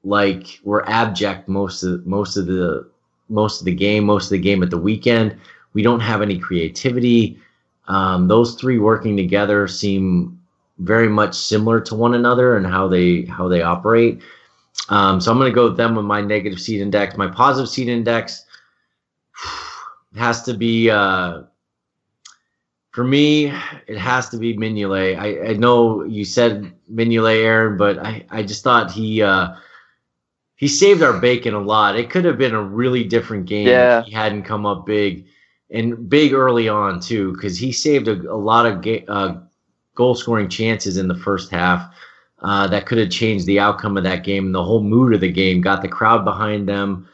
[0.02, 2.90] like we're abject most of most of the
[3.28, 5.36] most of the game, most of the game at the weekend.
[5.74, 7.38] We don't have any creativity.
[7.86, 10.39] Um, those three working together seem
[10.80, 14.22] very much similar to one another and how they how they operate.
[14.88, 17.16] Um, so I'm going to go with them with my negative seed index.
[17.16, 18.44] My positive seed index
[20.16, 21.42] has to be uh,
[22.92, 23.46] for me.
[23.86, 25.18] It has to be Mignolet.
[25.18, 29.54] I, I know you said Mignolet, Aaron, but I, I just thought he uh,
[30.56, 31.96] he saved our bacon a lot.
[31.96, 34.00] It could have been a really different game yeah.
[34.00, 35.26] if he hadn't come up big
[35.70, 39.40] and big early on too, because he saved a, a lot of ga- uh,
[40.00, 41.94] goal scoring chances in the first half.
[42.40, 45.20] Uh, that could have changed the outcome of that game and the whole mood of
[45.20, 45.60] the game.
[45.60, 47.06] Got the crowd behind them,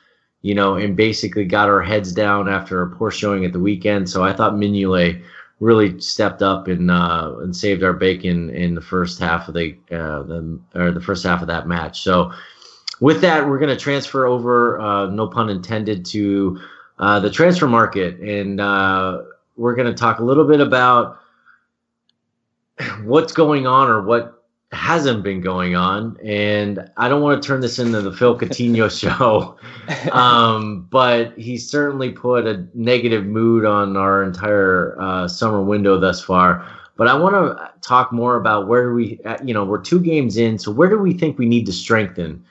[0.42, 4.08] you know, and basically got our heads down after a poor showing at the weekend.
[4.08, 5.20] So I thought Mignolet
[5.58, 9.76] really stepped up and uh, and saved our bacon in the first half of the,
[9.90, 12.02] uh, the or the first half of that match.
[12.02, 12.30] So
[13.00, 16.60] with that, we're going to transfer over, uh, no pun intended, to
[17.00, 18.20] uh, the transfer market.
[18.20, 19.22] And uh,
[19.56, 21.18] we're going to talk a little bit about
[23.04, 26.16] what's going on or what hasn't been going on.
[26.24, 29.56] And I don't want to turn this into the Phil Coutinho show,
[30.12, 36.22] um, but he certainly put a negative mood on our entire uh, summer window thus
[36.22, 36.66] far.
[36.96, 40.36] But I want to talk more about where we, uh, you know, we're two games
[40.36, 40.58] in.
[40.58, 42.42] So where do we think we need to strengthen?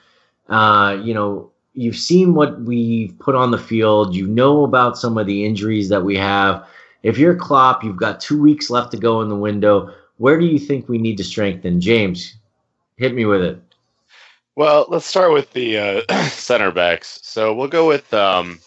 [0.48, 4.14] Uh, you know, you've seen what we've put on the field.
[4.14, 6.64] You know about some of the injuries that we have.
[7.02, 9.92] If you're Klopp, you've got two weeks left to go in the window.
[10.18, 11.80] Where do you think we need to strengthen?
[11.80, 12.36] James,
[12.96, 13.60] hit me with it.
[14.54, 17.20] Well, let's start with the uh, center backs.
[17.22, 18.58] So we'll go with um,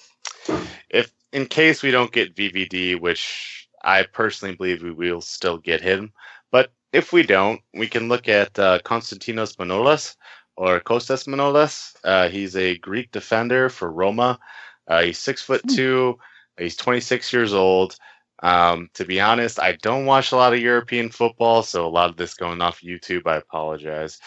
[0.89, 5.81] if in case we don't get VVD, which I personally believe we will still get
[5.81, 6.13] him,
[6.51, 10.15] but if we don't, we can look at uh, Konstantinos Manolas
[10.55, 11.95] or Kostas Manolas.
[12.03, 14.39] Uh, he's a Greek defender for Roma.
[14.87, 15.75] Uh, he's six foot hmm.
[15.75, 16.19] two.
[16.57, 17.95] He's 26 years old.
[18.41, 22.09] Um, to be honest, I don't watch a lot of European football, so a lot
[22.09, 23.27] of this going off YouTube.
[23.27, 24.19] I apologize,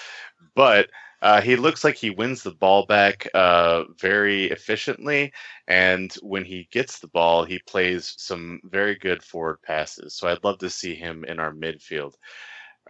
[0.55, 0.91] but
[1.23, 5.33] uh, he looks like he wins the ball back uh, very efficiently,
[5.69, 10.15] and when he gets the ball, he plays some very good forward passes.
[10.15, 12.15] So I'd love to see him in our midfield,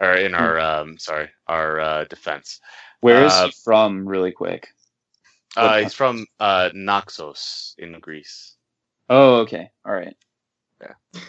[0.01, 0.39] or in hmm.
[0.39, 2.59] our um, sorry, our uh, defense.
[3.01, 4.69] Where is uh, he from, really quick?
[5.55, 8.55] Uh, he's from uh, Naxos in Greece.
[9.09, 9.69] Oh, okay.
[9.85, 10.15] All right.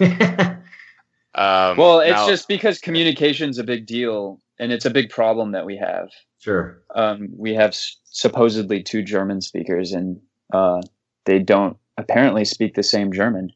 [0.00, 0.56] Yeah.
[1.34, 5.52] um, well, it's now, just because communication's a big deal, and it's a big problem
[5.52, 6.10] that we have.
[6.38, 6.82] Sure.
[6.94, 10.20] Um, we have s- supposedly two German speakers, and
[10.52, 10.80] uh,
[11.24, 13.50] they don't apparently speak the same German.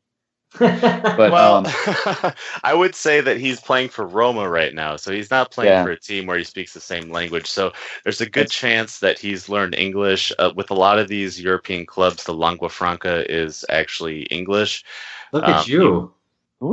[0.59, 1.67] But well, um,
[2.65, 5.85] I would say that he's playing for Roma right now, so he's not playing Yeah.
[5.85, 7.47] for a team where he speaks the same language.
[7.47, 7.73] So
[8.03, 10.33] there's a good That's- chance that he's learned English.
[10.39, 14.85] Uh, with a lot of these European clubs, the lingua franca is actually English,
[15.33, 16.13] Look Um, at you.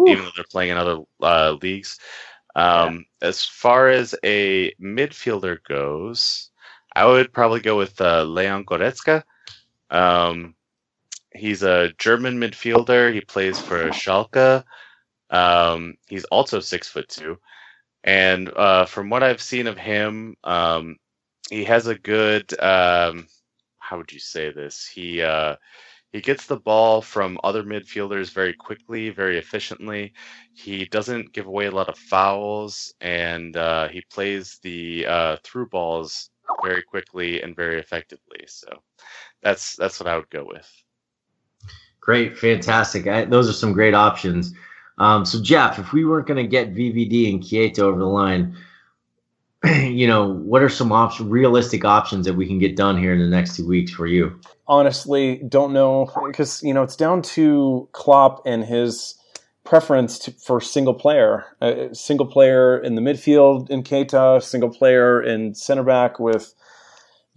[0.08, 2.00] even though they're playing in other uh, leagues.
[2.56, 6.50] Um, As far as a midfielder goes,
[6.96, 9.24] I would probably go with uh, Leon Goretzka.
[9.92, 10.55] Um,
[11.36, 13.14] he's a German midfielder.
[13.14, 14.64] He plays for Schalke.
[15.30, 17.38] Um, he's also six foot two,
[18.04, 20.98] and uh, from what I've seen of him, um,
[21.50, 22.58] he has a good.
[22.60, 23.28] Um,
[23.80, 24.88] how would you say this?
[24.88, 25.56] He uh,
[26.12, 30.14] he gets the ball from other midfielders very quickly, very efficiently.
[30.54, 35.70] He doesn't give away a lot of fouls, and uh, he plays the uh, through
[35.70, 36.30] balls
[36.64, 38.46] very quickly and very effectively.
[38.48, 38.68] So
[39.42, 40.85] that's that's what I would go with.
[42.06, 43.08] Great, fantastic.
[43.08, 44.54] I, those are some great options.
[45.00, 48.56] Um, so, Jeff, if we weren't going to get VVD and Keita over the line,
[49.66, 53.20] you know, what are some op- realistic options that we can get done here in
[53.20, 54.40] the next two weeks for you?
[54.68, 59.16] honestly don't know because you know it's down to Klopp and his
[59.64, 65.22] preference to, for single player, uh, single player in the midfield in Keita, single player
[65.22, 66.54] in center back with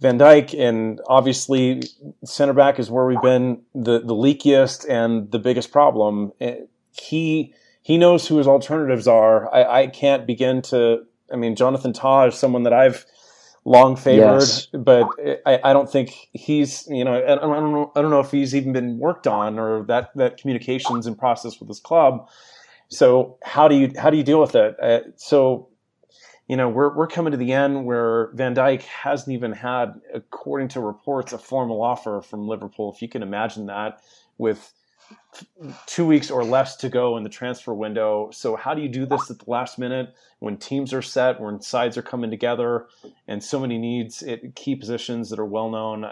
[0.01, 1.81] Van Dijk, and obviously
[2.23, 6.31] center back is where we've been the the leakiest and the biggest problem.
[6.41, 6.51] Uh,
[6.91, 9.53] He he knows who his alternatives are.
[9.53, 10.99] I, I can't begin to.
[11.31, 13.05] I mean, Jonathan Tah is someone that I've
[13.65, 14.67] long favored, Yes.
[14.67, 15.07] but
[15.45, 18.19] I, I don't think he's you know I don't, I don't know I don't know
[18.21, 22.27] if he's even been worked on or that that communications and process with his club.
[22.87, 24.75] So how do you how do you deal with it?
[24.81, 25.68] Uh, so
[26.49, 30.69] you know we're we're coming to the end where Van Dijk hasn't even had, according
[30.69, 32.91] to reports, a formal offer from Liverpool.
[32.91, 34.01] If you can imagine that
[34.39, 34.73] with
[35.85, 38.29] two weeks or less to go in the transfer window.
[38.31, 41.61] So how do you do this at the last minute when teams are set, when
[41.61, 42.87] sides are coming together,
[43.27, 46.05] and so many needs at key positions that are well known?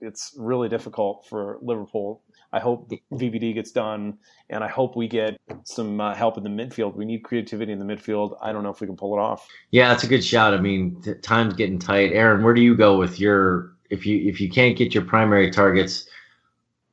[0.00, 2.20] It's really difficult for Liverpool.
[2.54, 4.16] I hope VVD gets done,
[4.48, 6.94] and I hope we get some uh, help in the midfield.
[6.94, 8.38] We need creativity in the midfield.
[8.40, 9.48] I don't know if we can pull it off.
[9.72, 10.54] Yeah, that's a good shot.
[10.54, 12.12] I mean, t- time's getting tight.
[12.12, 15.50] Aaron, where do you go with your if you if you can't get your primary
[15.50, 16.06] targets,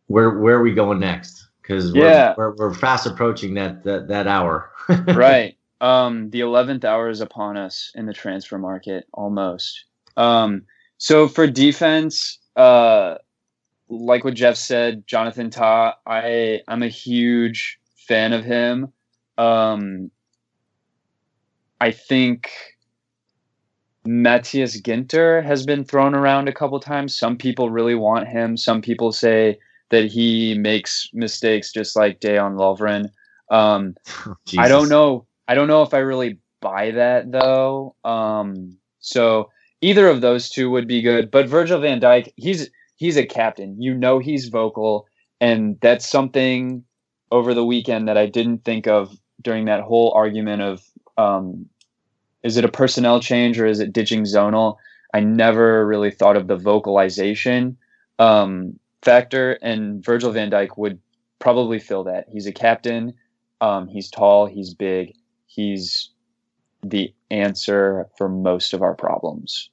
[0.07, 1.47] where where are we going next?
[1.62, 2.34] Because we're, Yeah.
[2.36, 4.72] we're we're fast approaching that that, that hour.
[4.89, 5.55] right.
[5.80, 9.86] Um, the eleventh hour is upon us in the transfer market, almost.
[10.18, 10.64] Um,
[10.97, 13.18] so for defense, uh,
[13.91, 17.77] like what Jeff said, Jonathan Tah, I I'm a huge
[18.07, 18.91] fan of him.
[19.37, 20.11] Um,
[21.79, 22.49] I think
[24.05, 27.17] Matthias Ginter has been thrown around a couple times.
[27.17, 28.55] Some people really want him.
[28.55, 33.09] Some people say that he makes mistakes just like Dejan Lovren.
[33.49, 33.95] Um,
[34.57, 35.25] I don't know.
[35.47, 37.95] I don't know if I really buy that though.
[38.05, 39.49] Um, so
[39.81, 41.29] either of those two would be good.
[41.29, 42.69] But Virgil van Dijk, he's
[43.02, 43.82] he's a captain.
[43.82, 45.08] You know he's vocal,
[45.39, 46.84] and that's something
[47.32, 50.84] over the weekend that I didn't think of during that whole argument of
[51.18, 51.66] um,
[52.43, 54.76] is it a personnel change or is it ditching zonal?
[55.16, 57.76] I never really thought of the vocalization
[58.20, 60.99] um, factor, and Virgil van Dijk would
[61.39, 62.28] probably fill that.
[62.30, 63.16] He's a captain.
[63.62, 64.45] Um, he's tall.
[64.45, 65.16] He's big.
[65.47, 66.12] He's
[66.84, 69.72] the answer for most of our problems.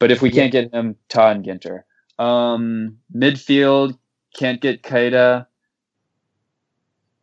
[0.00, 1.82] But if we can't get him, and Ginter.
[2.18, 3.98] Um, midfield
[4.36, 5.46] can't get Keita.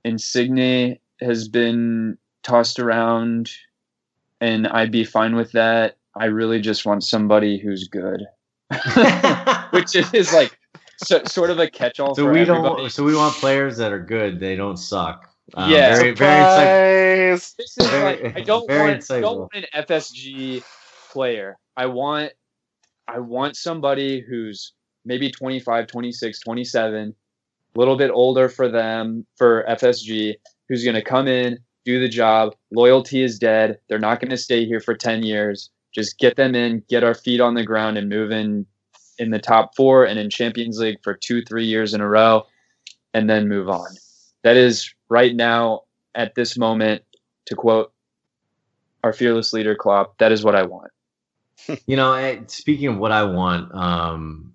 [0.03, 3.51] Insigne has been tossed around,
[4.39, 5.97] and I'd be fine with that.
[6.15, 8.21] I really just want somebody who's good,
[9.71, 10.57] which is like
[10.97, 12.81] so, sort of a catch-all so for we everybody.
[12.83, 12.91] don't.
[12.91, 14.39] So we want players that are good.
[14.39, 15.29] They don't suck.
[15.55, 15.95] Um, Yeah.
[15.95, 16.41] very very
[17.35, 17.55] insightful.
[17.57, 20.63] This is Very- like I don't very want I don't want an FSG
[21.11, 21.57] player.
[21.75, 22.31] I want
[23.07, 24.73] I want somebody who's
[25.05, 27.15] maybe 25, 26, 27,
[27.75, 30.35] a little bit older for them for FSG
[30.67, 32.55] who's going to come in, do the job.
[32.71, 33.77] Loyalty is dead.
[33.87, 35.69] They're not going to stay here for 10 years.
[35.93, 38.65] Just get them in, get our feet on the ground and move in
[39.17, 42.43] in the top 4 and in Champions League for 2 3 years in a row
[43.13, 43.87] and then move on.
[44.43, 45.83] That is right now
[46.13, 47.03] at this moment
[47.45, 47.93] to quote
[49.03, 50.91] our fearless leader Klopp, that is what I want.
[51.87, 54.53] You know, speaking of what I want, um,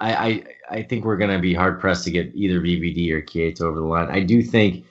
[0.00, 3.62] I, I I think we're gonna be hard pressed to get either VVD or Keita
[3.62, 4.08] over the line.
[4.10, 4.84] I do think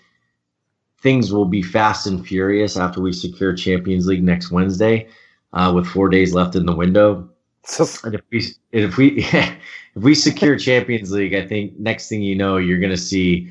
[1.00, 5.10] things will be fast and furious after we secure Champions League next Wednesday,
[5.52, 7.30] uh, with four days left in the window.
[8.04, 8.40] And if we
[8.74, 9.18] and if we
[9.96, 13.50] if we secure Champions League, I think next thing you know, you're gonna see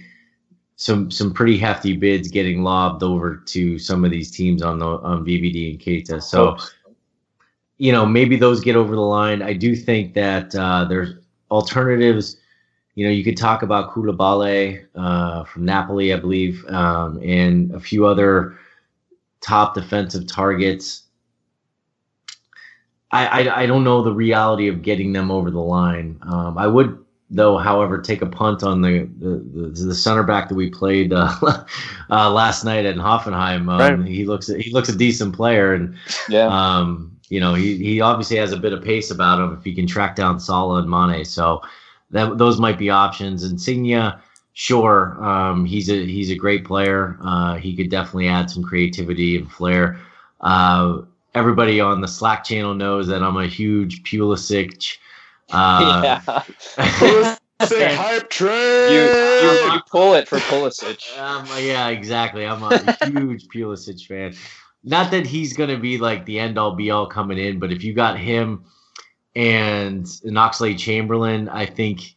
[0.77, 4.87] some some pretty hefty bids getting lobbed over to some of these teams on the
[4.87, 6.23] on VVD and Keita.
[6.23, 6.57] So,
[7.79, 9.43] you know, maybe those get over the line.
[9.43, 11.22] I do think that uh, there's
[11.53, 12.37] alternatives.
[12.95, 17.81] You know, you could talk about Koulibaly uh, from Napoli, I believe, um, and a
[17.81, 18.59] few other
[19.41, 21.05] top defensive targets.
[23.11, 26.19] I, I, I don't know the reality of getting them over the line.
[26.23, 26.99] Um, I would
[27.33, 31.13] though, however, take a punt on the the, the, the center back that we played
[31.13, 31.35] uh,
[32.11, 33.69] uh, last night at Hoffenheim.
[33.69, 34.07] Um, right.
[34.07, 35.97] He looks he looks a decent player, and
[36.29, 39.65] yeah, um, you know he he obviously has a bit of pace about him if
[39.65, 41.25] he can track down Salah and Mane.
[41.25, 41.63] So
[42.11, 43.43] that those might be options.
[43.43, 44.13] Insigne,
[44.53, 47.17] sure, um, he's a he's a great player.
[47.23, 49.99] Uh, he could definitely add some creativity and flair.
[50.43, 51.03] Uh,
[51.35, 54.99] everybody on the Slack channel knows that I'm a huge Pulisic
[55.53, 56.21] uh,
[56.79, 57.37] yeah.
[57.63, 58.93] Say hype train.
[58.93, 61.17] You, you, you pull it for Pulisic.
[61.17, 62.45] Um, yeah, exactly.
[62.45, 64.35] I'm a huge Pulisic fan.
[64.85, 67.73] Not that he's going to be like the end all be all coming in, but
[67.73, 68.65] if you got him
[69.37, 72.17] and an Oxlade Chamberlain, I think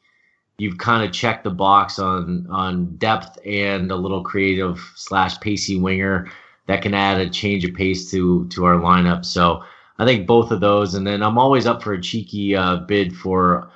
[0.58, 5.78] you've kind of checked the box on on depth and a little creative slash pacey
[5.78, 6.32] winger
[6.68, 9.26] that can add a change of pace to to our lineup.
[9.26, 9.64] So
[10.00, 13.16] I think both of those, and then I'm always up for a cheeky uh, bid
[13.16, 13.70] for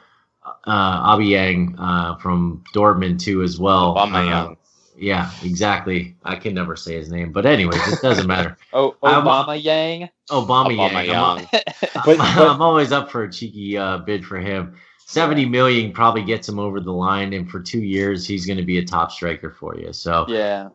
[0.65, 3.95] uh, Aubameyang uh, from Dortmund too as well.
[3.95, 4.51] Aubameyang.
[4.51, 4.55] Uh,
[4.99, 6.15] yeah, exactly.
[6.23, 8.57] I can never say his name, but anyways, it doesn't matter.
[8.73, 10.09] oh, Obama Yang.
[10.29, 10.75] Obama
[11.05, 11.47] Yang.
[11.95, 14.75] I'm, I'm, I'm, always up for a cheeky uh, bid for him.
[15.05, 18.65] 70 million probably gets him over the line, and for two years, he's going to
[18.65, 19.91] be a top striker for you.
[19.91, 20.69] So yeah,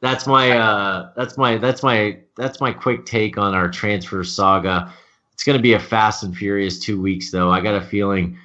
[0.00, 4.92] that's my uh, that's my that's my that's my quick take on our transfer saga.
[5.32, 7.50] It's going to be a fast and furious two weeks, though.
[7.50, 8.38] I got a feeling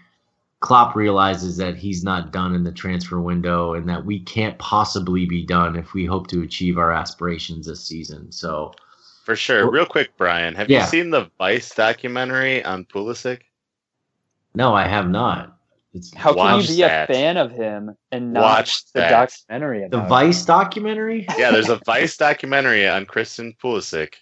[0.63, 5.25] Klopp realizes that he's not done in the transfer window, and that we can't possibly
[5.25, 8.31] be done if we hope to achieve our aspirations this season.
[8.31, 8.71] So,
[9.25, 9.69] for sure.
[9.69, 10.83] Real quick, Brian, have yeah.
[10.83, 13.41] you seen the Vice documentary on Pulisic?
[14.55, 15.57] No, I have not.
[15.93, 17.09] It's, How can you be that.
[17.09, 19.09] a fan of him and not watch the that.
[19.09, 19.85] documentary?
[19.89, 20.47] the Vice him?
[20.47, 21.27] documentary?
[21.37, 24.13] Yeah, there's a Vice documentary on Christian Pulisic,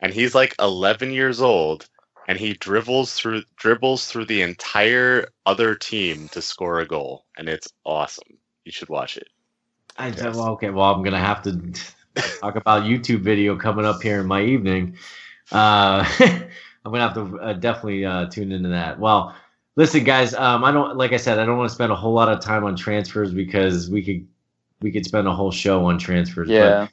[0.00, 1.88] and he's like 11 years old,
[2.28, 7.48] and he dribbles through dribbles through the entire other team to score a goal, and
[7.48, 8.38] it's awesome.
[8.64, 9.28] You should watch it.
[9.96, 10.36] I yes.
[10.36, 10.70] well, okay.
[10.70, 11.72] Well, I'm gonna have to
[12.40, 14.96] talk about YouTube video coming up here in my evening.
[15.50, 19.00] Uh, I'm gonna have to uh, definitely uh, tune into that.
[19.00, 19.34] Well
[19.78, 20.34] listen, guys.
[20.34, 22.40] Um, I don't like I said, I don't want to spend a whole lot of
[22.40, 24.26] time on transfers because we could
[24.82, 26.50] we could spend a whole show on transfers.
[26.50, 26.80] Yeah.
[26.80, 26.90] But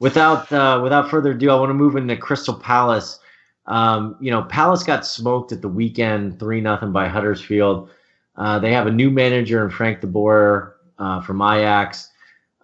[0.00, 3.20] without uh, without further ado, I want to move into Crystal Palace.
[3.66, 7.90] Um, you know, Palace got smoked at the weekend, three nothing by Huddersfield.
[8.36, 12.10] Uh, they have a new manager in Frank de Boer uh, from Ajax.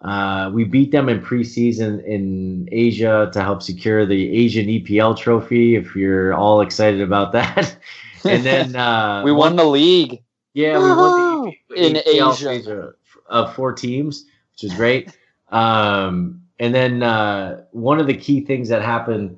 [0.01, 5.75] Uh, we beat them in preseason in Asia to help secure the Asian EPL trophy.
[5.75, 7.77] If you're all excited about that,
[8.25, 10.23] and then uh, we won the league.
[10.53, 12.49] Yeah, we won the in Asia.
[12.49, 12.93] Asia
[13.27, 15.15] of four teams, which is great.
[15.49, 19.37] Um, and then uh, one of the key things that happened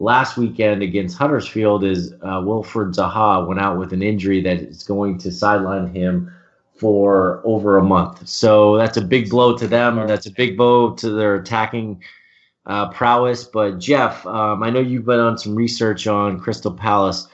[0.00, 4.82] last weekend against Huddersfield is uh, Wilfried Zaha went out with an injury that is
[4.82, 6.32] going to sideline him
[6.74, 8.26] for over a month.
[8.26, 10.06] So that's a big blow to them.
[10.08, 12.02] That's a big blow to their attacking
[12.66, 13.44] uh, prowess.
[13.44, 17.28] But Jeff, um, I know you've been on some research on Crystal Palace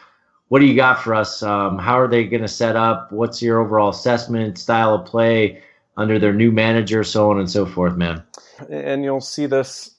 [0.48, 1.42] what do you got for us?
[1.42, 3.10] Um, how are they going to set up?
[3.10, 5.62] What's your overall assessment, style of play
[5.96, 8.22] under their new manager, so on and so forth, man?
[8.70, 9.95] And you'll see this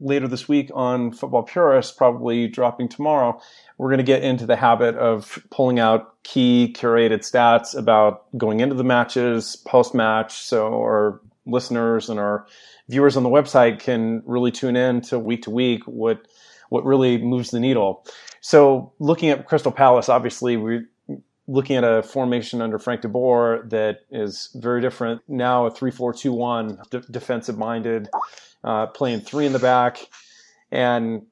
[0.00, 3.40] later this week on Football Purist, probably dropping tomorrow.
[3.78, 8.60] We're going to get into the habit of pulling out key curated stats about going
[8.60, 12.46] into the matches, post match, so our listeners and our
[12.88, 16.26] viewers on the website can really tune in to week to week what
[16.70, 18.06] what really moves the needle.
[18.40, 20.88] So looking at Crystal Palace, obviously we're
[21.50, 25.20] looking at a formation under Frank de Boer that is very different.
[25.26, 28.08] Now a 3-4-2-1, defensive minded,
[28.62, 29.98] uh, playing three in the back.
[30.70, 31.26] And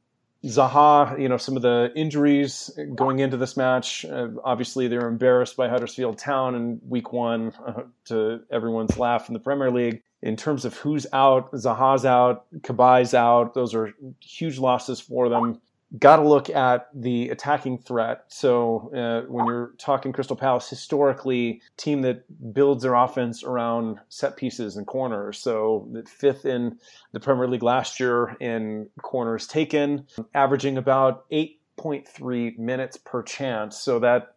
[0.45, 5.07] Zaha, you know, some of the injuries going into this match, uh, obviously they were
[5.07, 10.03] embarrassed by Huddersfield Town in week one uh, to everyone's laugh in the Premier League.
[10.21, 13.55] In terms of who's out, Zaha's out, Cabaye's out.
[13.55, 15.61] Those are huge losses for them
[15.99, 18.25] got to look at the attacking threat.
[18.29, 24.37] So uh, when you're talking Crystal Palace, historically, team that builds their offense around set
[24.37, 25.39] pieces and corners.
[25.39, 26.79] So fifth in
[27.13, 33.79] the Premier League last year in corners taken, averaging about 8.3 minutes per chance.
[33.79, 34.35] So that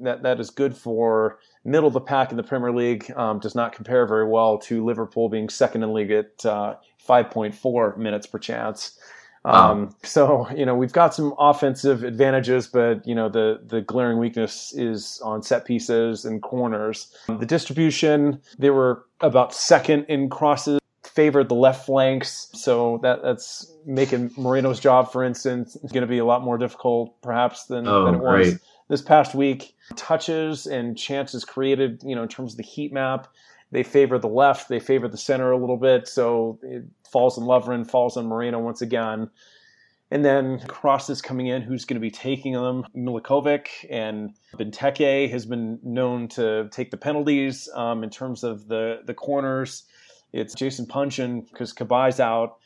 [0.00, 3.12] that that is good for middle of the pack in the Premier League.
[3.14, 6.76] Um, does not compare very well to Liverpool being second in league at uh,
[7.06, 8.98] 5.4 minutes per chance.
[9.46, 14.18] Um, so you know we've got some offensive advantages, but you know the the glaring
[14.18, 17.14] weakness is on set pieces and corners.
[17.28, 23.72] The distribution they were about second in crosses, favored the left flanks, so that that's
[23.86, 28.04] making Moreno's job, for instance, going to be a lot more difficult perhaps than, Oh,
[28.04, 28.58] than it was great.
[28.88, 29.74] this past week.
[29.94, 33.28] Touches and chances created, you know, in terms of the heat map,
[33.72, 37.44] they favor the left, they favor the center a little bit, so it falls on
[37.44, 39.30] Lovren, falls on Moreno once again.
[40.10, 42.84] And then crosses coming in, who's going to be taking them?
[42.96, 49.00] Milikovic and Benteke has been known to take the penalties um, in terms of the,
[49.04, 49.84] the corners.
[50.32, 52.58] It's Jason Puncheon because Cabaye's out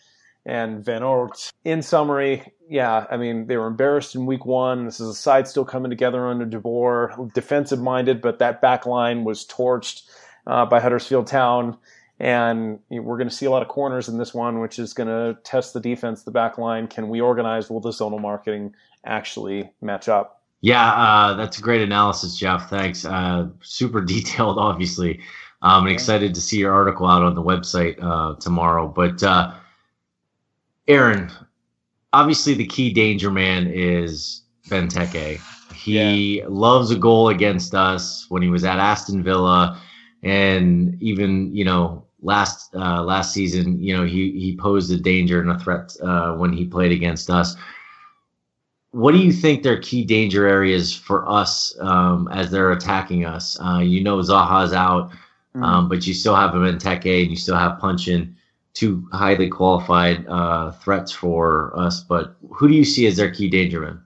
[0.44, 1.51] and Van Aanholt.
[1.64, 4.84] In summary, yeah, I mean, they were embarrassed in week one.
[4.84, 8.84] This is a side still coming together under de Boer, defensive minded, but that back
[8.84, 10.03] line was torched
[10.47, 11.76] uh, by Huddersfield Town.
[12.18, 15.09] And we're going to see a lot of corners in this one, which is going
[15.09, 16.86] to test the defense, the back line.
[16.86, 17.70] Can we organize?
[17.70, 18.74] Will the zonal marking
[19.07, 20.43] actually match up?
[20.61, 22.68] Yeah, uh, that's a great analysis, Jeff.
[22.68, 23.07] Thanks.
[23.07, 25.20] Uh, super detailed, obviously.
[25.62, 28.86] I'm excited to see your article out on the website uh, tomorrow.
[28.86, 29.55] But uh,
[30.88, 31.30] Aaron,
[32.12, 35.41] obviously the key danger man is Benteke.
[35.74, 39.80] He loves a goal against us when he was at Aston Villa,
[40.23, 45.41] and even you know last uh, last season, you know he he posed a danger
[45.41, 47.57] and a threat uh, when he played against us
[48.93, 53.59] what do you think their key danger areas for us um, as they're attacking us?
[53.61, 55.12] Uh, you know Zaha's out,
[55.55, 58.37] um, but you still have Benteke and you still have Puncheon,
[58.75, 62.01] two highly qualified uh, threats for us.
[62.01, 64.03] But who do you see as their key danger man?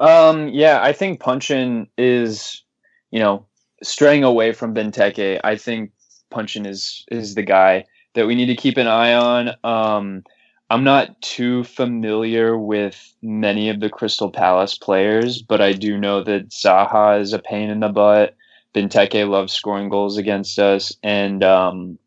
[0.00, 2.62] Um, yeah, I think Puncheon is,
[3.10, 3.46] you know,
[3.82, 5.40] straying away from Benteke.
[5.42, 5.90] I think
[6.30, 9.50] Puncheon is is the guy that we need to keep an eye on.
[9.64, 10.24] Um,
[10.70, 16.22] I'm not too familiar with many of the Crystal Palace players, but I do know
[16.24, 18.34] that Zaha is a pain in the butt.
[18.74, 21.98] Benteke loves scoring goals against us, and um,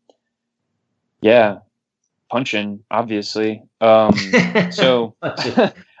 [1.20, 1.58] yeah,
[2.30, 3.62] Puncheon obviously.
[3.80, 4.14] Um,
[4.70, 5.14] so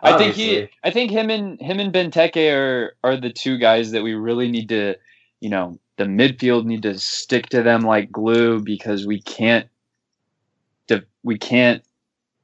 [0.02, 3.92] I think he, I think him and him and Benteke are are the two guys
[3.92, 4.96] that we really need to,
[5.40, 9.68] you know, the midfield need to stick to them like glue because we can't,
[11.22, 11.82] we can't,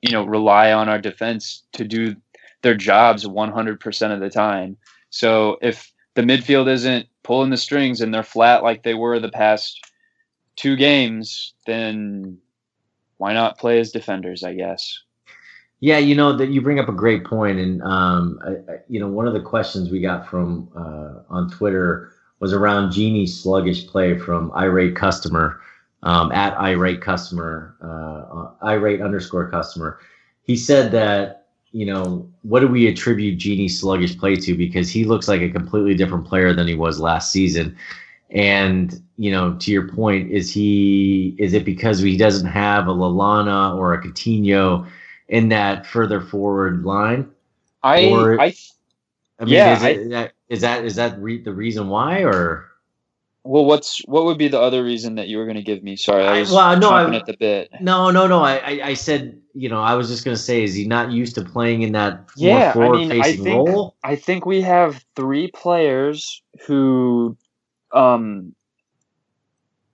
[0.03, 2.14] you know, rely on our defense to do
[2.62, 4.76] their jobs 100% of the time.
[5.11, 9.30] So if the midfield isn't pulling the strings and they're flat like they were the
[9.30, 9.80] past
[10.57, 12.38] two games, then
[13.18, 14.42] why not play as defenders?
[14.42, 15.01] I guess.
[15.80, 19.01] Yeah, you know that you bring up a great point, and um, I, I, you
[19.01, 22.13] know one of the questions we got from uh, on Twitter
[22.45, 25.62] was around Gini's sluggish play from irate customer
[26.03, 29.99] um, at irate customer uh, irate underscore customer.
[30.42, 35.05] He said that you know what do we attribute Gini's sluggish play to because he
[35.07, 37.78] looks like a completely different player than he was last season.
[38.28, 42.92] And you know, to your point, is he is it because he doesn't have a
[42.92, 44.86] Lallana or a Coutinho
[45.28, 47.30] in that further forward line?
[47.82, 48.55] I Or- I
[49.40, 52.66] I mean, Yeah, is, it, that, is that is that re- the reason why, or
[53.45, 55.97] Well, what's what would be the other reason that you were going to give me?
[55.97, 57.70] Sorry, I I- was well, no, I- at the bit.
[57.80, 58.42] no, no, no?
[58.42, 61.34] I, I, I said, you know, I was just gonna say, is he not used
[61.36, 63.95] to playing in that Yeah, I more mean, I think- role?
[64.05, 67.36] I think we have three players who,
[67.92, 68.55] um,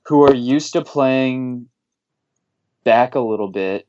[0.04, 1.68] who are used to playing
[2.84, 3.86] back a little bit,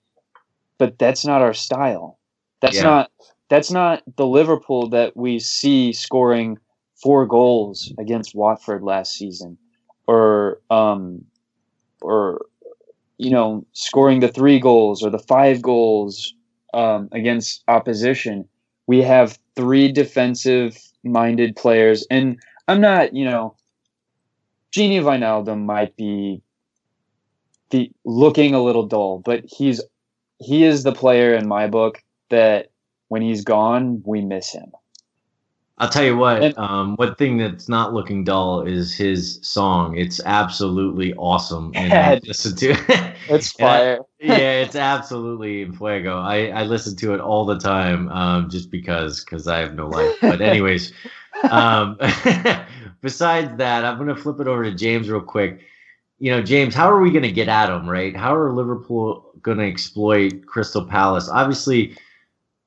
[0.77, 2.19] but that's not our style.
[2.59, 2.83] That's Yeah.
[2.83, 3.11] not
[3.51, 6.57] that's not the Liverpool that we see scoring
[6.95, 9.57] four goals against Watford last season,
[10.07, 11.25] or um,
[12.01, 12.45] or
[13.17, 16.33] you know, scoring the three goals or the five goals
[16.73, 18.47] um, against opposition.
[18.87, 22.39] We have three defensive minded players, and
[22.69, 23.57] I'm not, you know,
[24.71, 26.41] Gini Wijnaldum might be
[27.71, 29.81] the looking a little dull, but he's
[30.37, 32.70] he is the player in my book that
[33.11, 34.71] when he's gone, we miss him.
[35.77, 36.41] I'll tell you what.
[36.41, 39.97] And- um, one thing that's not looking dull is his song.
[39.97, 42.11] It's absolutely awesome, and Yeah.
[42.11, 43.13] I listen to.
[43.29, 43.99] It's And I- fire.
[44.21, 46.19] yeah, it's absolutely in fuego.
[46.19, 49.87] I, I listen to it all the time, um, just because because I have no
[49.87, 50.15] life.
[50.21, 50.93] But anyways,
[51.49, 51.97] um,
[53.01, 55.59] besides that, I'm gonna flip it over to James real quick.
[56.19, 57.89] You know, James, how are we gonna get at him?
[57.89, 58.15] Right?
[58.15, 61.27] How are Liverpool gonna exploit Crystal Palace?
[61.29, 61.97] Obviously,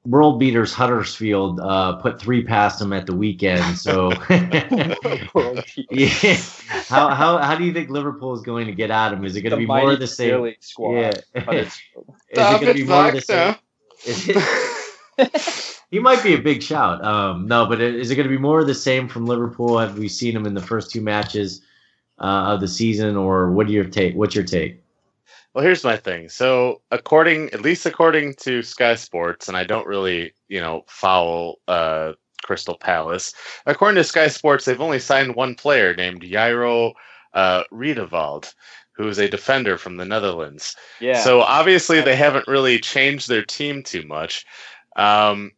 [0.06, 3.78] world beaters Huddersfield uh, put three past them at the weekend.
[3.78, 4.12] So,
[5.90, 6.36] yeah.
[6.88, 9.24] How, how how do you think Liverpool is going to get at them?
[9.24, 10.54] Is it going to be more of the same?
[10.60, 11.50] Squad, yeah.
[11.62, 11.80] is
[12.30, 13.56] it going to be more of the same?
[14.06, 17.04] It, he might be a big shout.
[17.04, 19.78] Um, no, but is it going to be more of the same from Liverpool?
[19.78, 21.62] Have we seen him in the first two matches
[22.18, 24.14] uh, of the season, or what do your take?
[24.14, 24.83] What's your take?
[25.54, 26.28] Well, here's my thing.
[26.28, 31.56] So, according, at least according to Sky Sports, and I don't really, you know, follow
[31.68, 33.32] uh, Crystal Palace.
[33.64, 36.92] According to Sky Sports, they've only signed one player named Jairo
[37.34, 38.52] uh, Riedewald,
[38.96, 40.74] who is a defender from the Netherlands.
[40.98, 41.22] Yeah.
[41.22, 44.44] So obviously, they haven't really changed their team too much.
[44.96, 45.52] Um,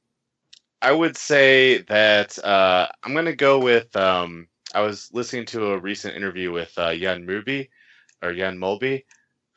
[0.83, 3.97] I would say that uh, I'm going to go with.
[3.97, 7.71] Um, I was listening to a recent interview with uh, Jan Mubi
[8.23, 9.05] or Jan Molby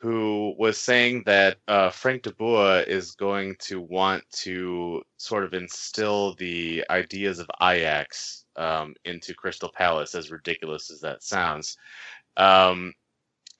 [0.00, 5.52] who was saying that uh, Frank de Boer is going to want to sort of
[5.52, 11.76] instill the ideas of Ajax um, into Crystal Palace, as ridiculous as that sounds.
[12.38, 12.94] Um,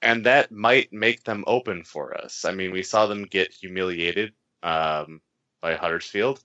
[0.01, 2.43] and that might make them open for us.
[2.43, 4.33] I mean, we saw them get humiliated
[4.63, 5.21] um,
[5.61, 6.43] by Huddersfield.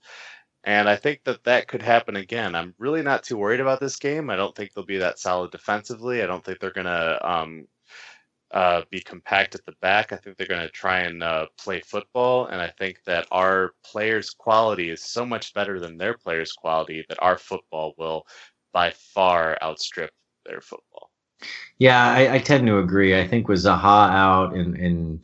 [0.63, 2.53] And I think that that could happen again.
[2.53, 4.29] I'm really not too worried about this game.
[4.29, 6.21] I don't think they'll be that solid defensively.
[6.21, 7.67] I don't think they're going to um,
[8.51, 10.13] uh, be compact at the back.
[10.13, 13.73] I think they're going to try and uh, play football, and I think that our
[13.83, 18.25] players' quality is so much better than their players' quality that our football will
[18.73, 20.11] by far outstrip
[20.45, 21.11] their football.
[21.77, 23.19] Yeah, I, I tend to agree.
[23.19, 25.21] I think with Zaha out and and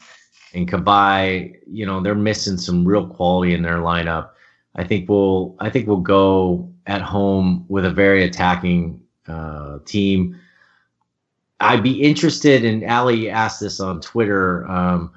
[0.54, 4.32] and Cabaye, you know, they're missing some real quality in their lineup.
[4.76, 10.40] I think we'll I think we'll go at home with a very attacking uh, team.
[11.64, 14.70] I'd be interested, and Ali asked this on Twitter.
[14.70, 15.12] Um,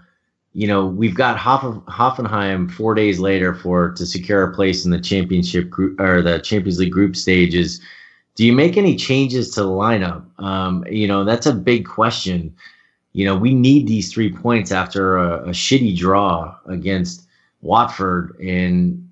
[0.53, 4.90] you know, we've got Hoff- Hoffenheim four days later for to secure a place in
[4.90, 7.80] the championship group or the Champions League group stages.
[8.36, 10.24] Do you make any changes to the lineup?
[10.38, 12.55] Um, you know, that's a big question.
[13.12, 17.26] You know, we need these three points after a, a shitty draw against
[17.62, 19.09] Watford, and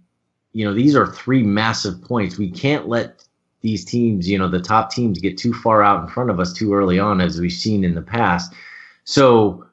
[0.52, 2.38] you know these are three massive points.
[2.38, 3.23] We can't let
[3.64, 6.52] these teams, you know, the top teams get too far out in front of us
[6.52, 8.52] too early on, as we've seen in the past.
[9.04, 9.66] So,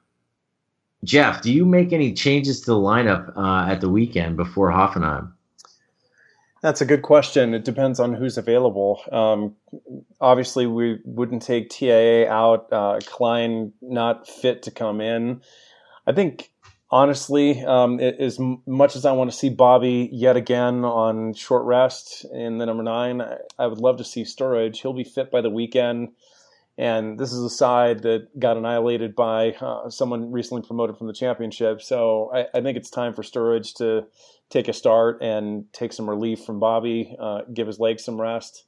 [1.03, 5.33] Jeff, do you make any changes to the lineup uh, at the weekend before Hoffenheim?
[6.61, 7.53] That's a good question.
[7.53, 9.01] It depends on who's available.
[9.11, 9.55] Um,
[10.21, 12.71] obviously, we wouldn't take TIA out.
[12.71, 15.41] Uh, Clyne not fit to come in.
[16.07, 16.51] I think
[16.91, 21.65] honestly, um, it, as much as I want to see Bobby yet again on short
[21.65, 24.81] rest in the number nine, I, I, would love to see Sturridge.
[24.81, 26.09] He'll be fit by the weekend.
[26.77, 31.13] And this is a side that got annihilated by uh, someone recently promoted from the
[31.13, 31.81] championship.
[31.81, 34.05] So I, I, think it's time for Sturridge to
[34.49, 38.65] take a start and take some relief from Bobby, uh, give his legs some rest.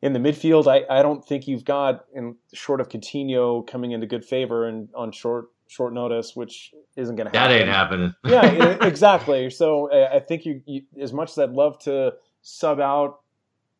[0.00, 4.06] In the midfield, I, I don't think you've got, in short of Coutinho coming into
[4.06, 7.52] good favor and on short short notice, which isn't going to happen.
[7.52, 8.14] That ain't happening.
[8.26, 9.48] yeah, exactly.
[9.50, 13.20] So I think you, you, as much as I'd love to sub out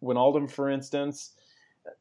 [0.00, 1.32] Wijnaldum, for instance,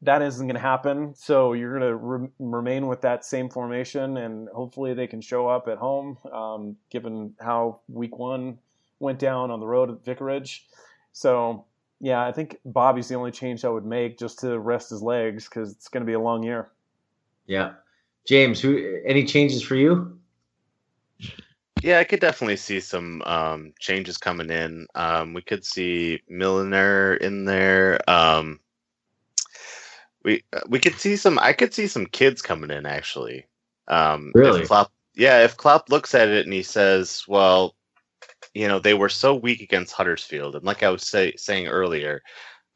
[0.02, 1.12] that isn't going to happen.
[1.16, 5.48] So you're going to re- remain with that same formation, and hopefully they can show
[5.48, 8.58] up at home, um, given how week one
[9.00, 10.66] went down on the road at Vicarage.
[11.12, 11.64] So
[12.00, 15.48] yeah, I think Bobby's the only change I would make just to rest his legs
[15.48, 16.70] because it's going to be a long year.
[17.46, 17.72] Yeah.
[18.26, 20.18] James, who any changes for you?
[21.82, 24.86] Yeah, I could definitely see some um, changes coming in.
[24.94, 27.98] Um, we could see Milner in there.
[28.08, 28.60] Um,
[30.22, 31.38] we we could see some.
[31.38, 33.46] I could see some kids coming in actually.
[33.88, 34.62] Um, really?
[34.62, 37.74] If Klopp, yeah, if Klopp looks at it and he says, "Well,
[38.52, 42.22] you know, they were so weak against Huddersfield," and like I was say, saying earlier,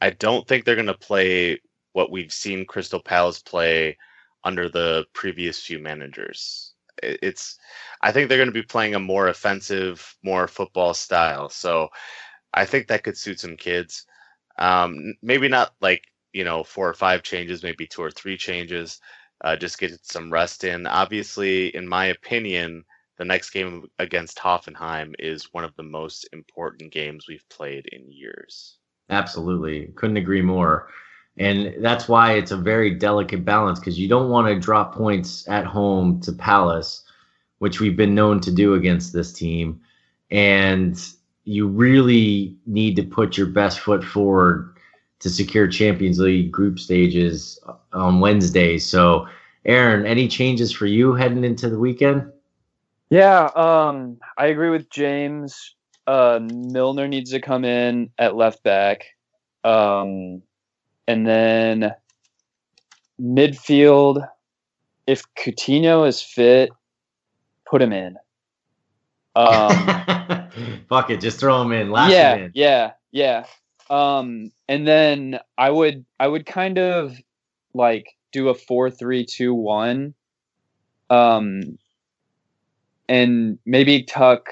[0.00, 1.60] I don't think they're going to play
[1.92, 3.98] what we've seen Crystal Palace play
[4.44, 6.74] under the previous few managers.
[7.02, 7.58] It's
[8.02, 11.48] I think they're going to be playing a more offensive, more football style.
[11.48, 11.88] So
[12.52, 14.06] I think that could suit some kids.
[14.58, 19.00] Um, maybe not like you know four or five changes, maybe two or three changes.
[19.42, 20.86] Uh, just get some rest in.
[20.86, 22.84] Obviously, in my opinion,
[23.18, 28.10] the next game against Hoffenheim is one of the most important games we've played in
[28.10, 28.78] years.
[29.10, 30.88] Absolutely, couldn't agree more.
[31.36, 35.48] And that's why it's a very delicate balance because you don't want to drop points
[35.48, 37.02] at home to Palace,
[37.58, 39.80] which we've been known to do against this team.
[40.30, 41.00] And
[41.44, 44.76] you really need to put your best foot forward
[45.20, 47.58] to secure Champions League group stages
[47.92, 48.78] on Wednesday.
[48.78, 49.26] So,
[49.64, 52.30] Aaron, any changes for you heading into the weekend?
[53.10, 55.74] Yeah, um, I agree with James.
[56.06, 59.06] uh, Milner needs to come in at left back,
[59.62, 60.42] um,
[61.06, 61.94] and then
[63.20, 64.26] midfield.
[65.06, 66.70] If Coutinho is fit,
[67.66, 68.16] put him in.
[69.36, 69.70] Um,
[70.88, 71.90] Fuck it, just throw him in.
[71.90, 72.50] Last yeah, in.
[72.54, 73.46] yeah, yeah.
[73.90, 77.16] Um, and then I would I would kind of
[77.74, 80.14] like do a four three two one,
[81.10, 81.78] um,
[83.08, 84.48] and maybe tuck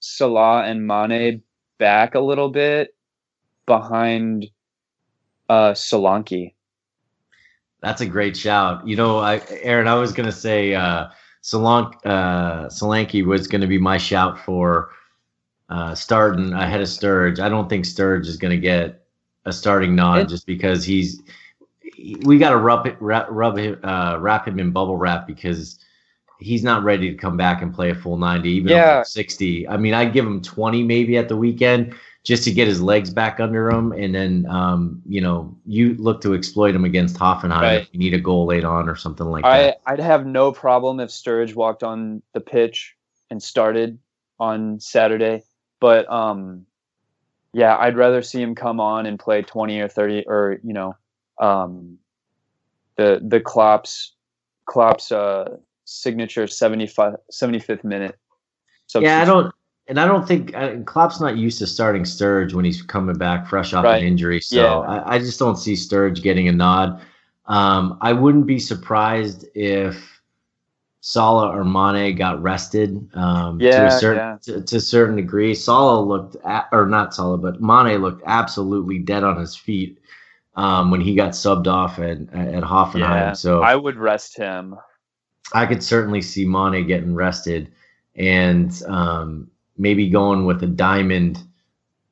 [0.00, 1.42] Salah and Mane
[1.78, 2.94] back a little bit
[3.66, 4.46] behind
[5.48, 6.52] uh Solanke.
[7.80, 8.86] That's a great shout.
[8.86, 11.08] You know, I, Aaron, I was gonna say uh,
[11.42, 14.90] Solank, uh, Solanke was gonna be my shout for
[15.68, 17.38] uh, starting ahead of Sturge.
[17.40, 19.04] I don't think Sturge is gonna get
[19.44, 21.22] a starting nod It- just because he's.
[22.24, 25.78] We got to rub it, wrap, rub him, uh, wrap him in bubble wrap because
[26.40, 29.02] he's not ready to come back and play a full ninety, even Yeah.
[29.02, 29.66] sixty.
[29.66, 31.94] I mean, I'd give him twenty maybe at the weekend
[32.26, 36.20] just to get his legs back under him, and then um, you know you look
[36.22, 37.80] to exploit him against Hoffenheim Right.
[37.82, 39.80] if you need a goal late on or something like I that.
[39.86, 42.96] I'd have no problem if Sturge walked on the pitch
[43.30, 44.00] and started
[44.40, 45.44] on Saturday,
[45.80, 46.66] but um,
[47.52, 50.96] yeah, I'd rather see him come on and play twenty or thirty or you know,
[51.38, 51.96] um,
[52.96, 54.14] the the Klopp's
[54.66, 58.18] Klopp's uh signature 75, 75th minute.
[58.98, 59.54] Yeah, I don't,
[59.88, 63.46] and I don't think uh, Klopp's not used to starting Sturge when he's coming back
[63.46, 64.02] fresh off Right.
[64.02, 64.40] an injury.
[64.40, 64.78] So Yeah.
[64.78, 67.00] I, I just don't see Sturge getting a nod.
[67.46, 70.20] Um, I wouldn't be surprised if
[71.00, 74.38] Salah or Mane got rested um, to a certain yeah.
[74.42, 75.54] to, to a certain degree.
[75.54, 80.00] Salah looked, at, or not Salah, but Mane looked absolutely dead on his feet
[80.56, 83.00] um, when he got subbed off at at Hoffenheim.
[83.00, 84.74] Yeah, so I would rest him.
[85.52, 87.70] I could certainly see Mane getting rested
[88.16, 89.48] and um,
[89.78, 91.38] maybe going with a diamond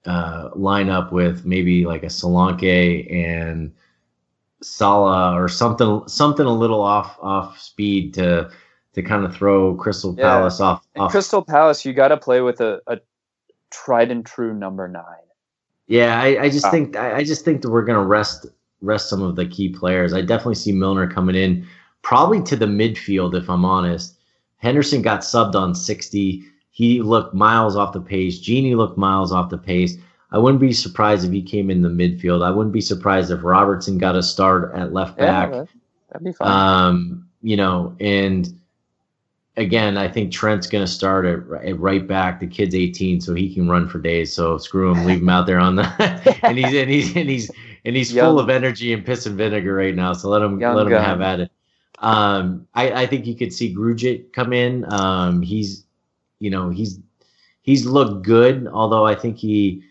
[0.07, 3.73] uh, lineup with maybe like a Solanke and
[4.63, 8.51] Salah or something something a little off off speed to
[8.95, 10.25] to kind of throw Crystal Yeah.
[10.29, 11.11] Palace off off.
[11.11, 12.99] Crystal Palace, you got to play with a, a
[13.71, 15.03] tried and true number nine.
[15.87, 16.71] Yeah, I, I just Ah.
[16.71, 18.47] think I, I just think that we're gonna rest
[18.81, 20.13] rest some of the key players.
[20.15, 21.67] I definitely see Milner coming in,
[22.03, 24.17] probably to the midfield if I'm honest.
[24.59, 26.43] Henderson got subbed on 60.
[26.75, 28.41] He looked miles off the pace.
[28.41, 29.97] Gini looked miles off the pace.
[30.33, 32.45] I wouldn't be surprised if he came in the midfield.
[32.45, 35.53] I wouldn't be surprised if Robertson got a start at left back.
[35.53, 35.69] that,
[36.11, 36.49] that'd be fun.
[36.51, 38.53] Um, you know, and
[39.57, 42.41] again, I think Trent's going to start at, at right back.
[42.41, 44.33] The kid's 18, so he can run for days.
[44.33, 45.85] So screw him, leave him out there on the.
[46.43, 47.53] and he's and he's and he's
[47.85, 50.13] and he's full of energy and piss and vinegar right now.
[50.13, 51.05] So let him Young let him gun.
[51.05, 51.53] have at it.
[52.01, 54.93] Um, I I think you could see Grujic come in.
[54.93, 55.85] Um, he's
[56.41, 56.99] you know he's
[57.63, 59.83] he's looked good, although I think he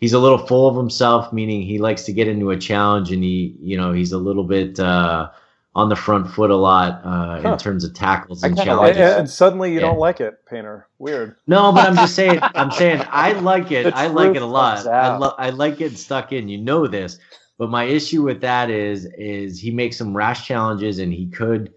[0.00, 3.22] he's a little full of himself, meaning he likes to get into a challenge and
[3.22, 5.28] he, you know, he's a little bit uh,
[5.74, 7.52] on the front foot a lot uh, Huh.
[7.52, 9.16] in terms of tackles and kinda And, challenges.
[9.18, 9.86] and suddenly you Yeah.
[9.88, 10.88] don't like it, Painter.
[10.98, 11.36] Weird.
[11.46, 12.38] No, but I'm just saying.
[12.54, 13.92] I'm saying I like it.
[13.94, 14.86] I like it a lot.
[14.86, 16.48] I, lo- I like getting stuck in.
[16.48, 17.18] You know this,
[17.58, 21.72] but my issue with that is is he makes some rash challenges and he could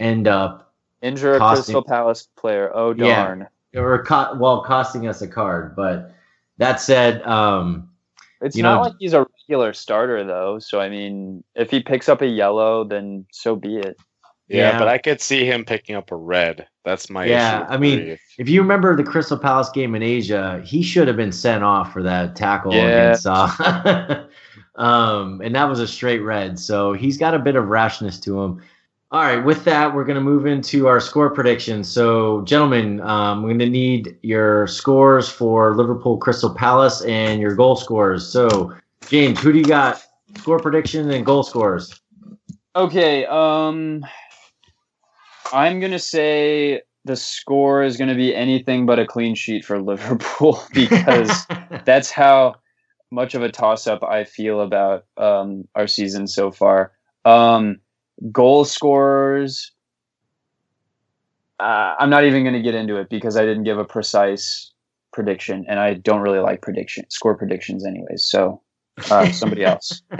[0.00, 0.65] end up
[1.02, 2.70] Injure a costing- Crystal Palace player.
[2.74, 3.24] Oh Yeah.
[3.24, 3.48] darn!
[3.74, 5.76] or co- well costing us a card.
[5.76, 6.12] But
[6.58, 7.90] that said, um,
[8.42, 10.58] It's You not know- like he's a regular starter though.
[10.58, 13.96] So I mean, if he picks up a yellow, then so be it.
[14.48, 14.78] Yeah, Yeah.
[14.78, 16.66] but I could see him picking up a red.
[16.84, 17.62] That's my Yeah, issue.
[17.64, 18.20] with I mean, Grief.
[18.38, 21.92] if you remember the Crystal Palace game in Asia, he should have been sent off
[21.92, 22.84] for that tackle Yeah.
[22.84, 24.28] against Salah.
[24.76, 26.58] um, and that was a straight red.
[26.58, 28.62] So he's got a bit of rashness to him.
[29.12, 31.88] All right, with that, we're going to move into our score predictions.
[31.88, 37.54] So, gentlemen, um, we're going to need your scores for Liverpool Crystal Palace and your
[37.54, 38.26] goal scores.
[38.26, 38.74] So,
[39.08, 40.04] James, who do you got?
[40.38, 42.00] Score prediction and goal scores.
[42.74, 43.24] Okay.
[43.26, 44.04] Um,
[45.52, 50.62] I'm gonna say the score is gonna be anything but a clean sheet for Liverpool
[50.74, 51.46] because
[51.84, 52.56] that's how
[53.10, 56.92] much of a toss up I feel about um, our season so far.
[57.24, 57.80] Um,
[58.32, 59.72] goal scorers.
[61.58, 64.72] Uh, I'm not even going to get into it because I didn't give a precise
[65.12, 68.24] prediction, and I don't really like prediction score predictions, anyways.
[68.24, 68.60] So
[69.10, 70.02] uh, somebody else.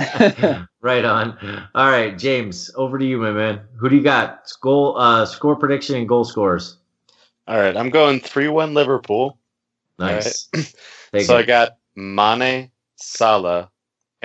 [0.80, 1.68] right on.
[1.74, 3.61] All right, James, over to you, my man.
[3.78, 4.51] Who do you got?
[4.62, 6.78] Goal, uh, score prediction and goal scores.
[7.47, 9.38] All right, I'm going 3 1 Liverpool.
[9.99, 10.49] Nice.
[11.12, 13.70] Take so I got Mane, Salah,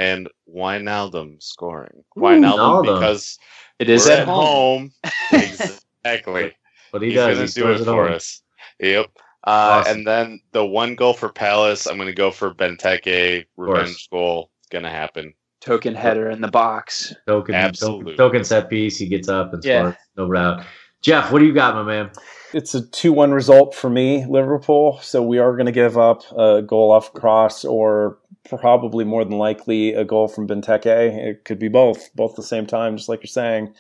[0.02, 2.04] and Wijnaldum scoring.
[2.18, 2.96] Wijnaldum Wijnaldum.
[2.96, 3.38] because
[3.80, 4.92] It is we're at home.
[5.32, 6.52] Exactly.
[6.92, 8.14] What he He's does, gonna he do scores it at for home.
[8.16, 8.42] us.
[8.80, 9.06] Yep.
[9.44, 9.98] Uh, Awesome.
[9.98, 13.46] And then the one goal for Palace, I'm going to go for Benteke.
[13.58, 14.52] Revenge goal.
[14.60, 15.34] It's going to happen.
[15.62, 17.14] Token header in the box.
[17.28, 18.16] Token, Absolutely.
[18.18, 18.98] token set piece.
[18.98, 19.82] He gets up and Yeah.
[19.92, 19.96] scores.
[20.18, 20.66] No doubt.
[21.02, 22.12] Jeff, what do you got, my man?
[22.54, 25.00] It's a 2 1 result for me, Liverpool.
[25.02, 29.38] So we are going to give up a goal off cross or probably more than
[29.38, 30.86] likely a goal from Benteke.
[30.86, 33.74] It could be both, both at the same time, just like you're saying.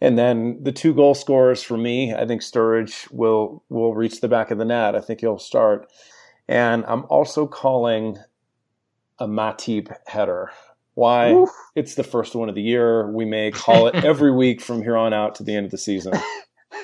[0.00, 4.28] And then the two goal scorers for me, I think Sturridge will will reach the
[4.28, 4.94] back of the net.
[4.94, 5.90] I think he'll start.
[6.46, 8.18] And I'm also calling
[9.18, 10.50] a Matip header.
[10.94, 11.32] Why?
[11.32, 11.50] Oof.
[11.74, 13.10] It's the first one of the year.
[13.10, 15.78] We may call it every week from here on out to the end of the
[15.78, 16.14] season.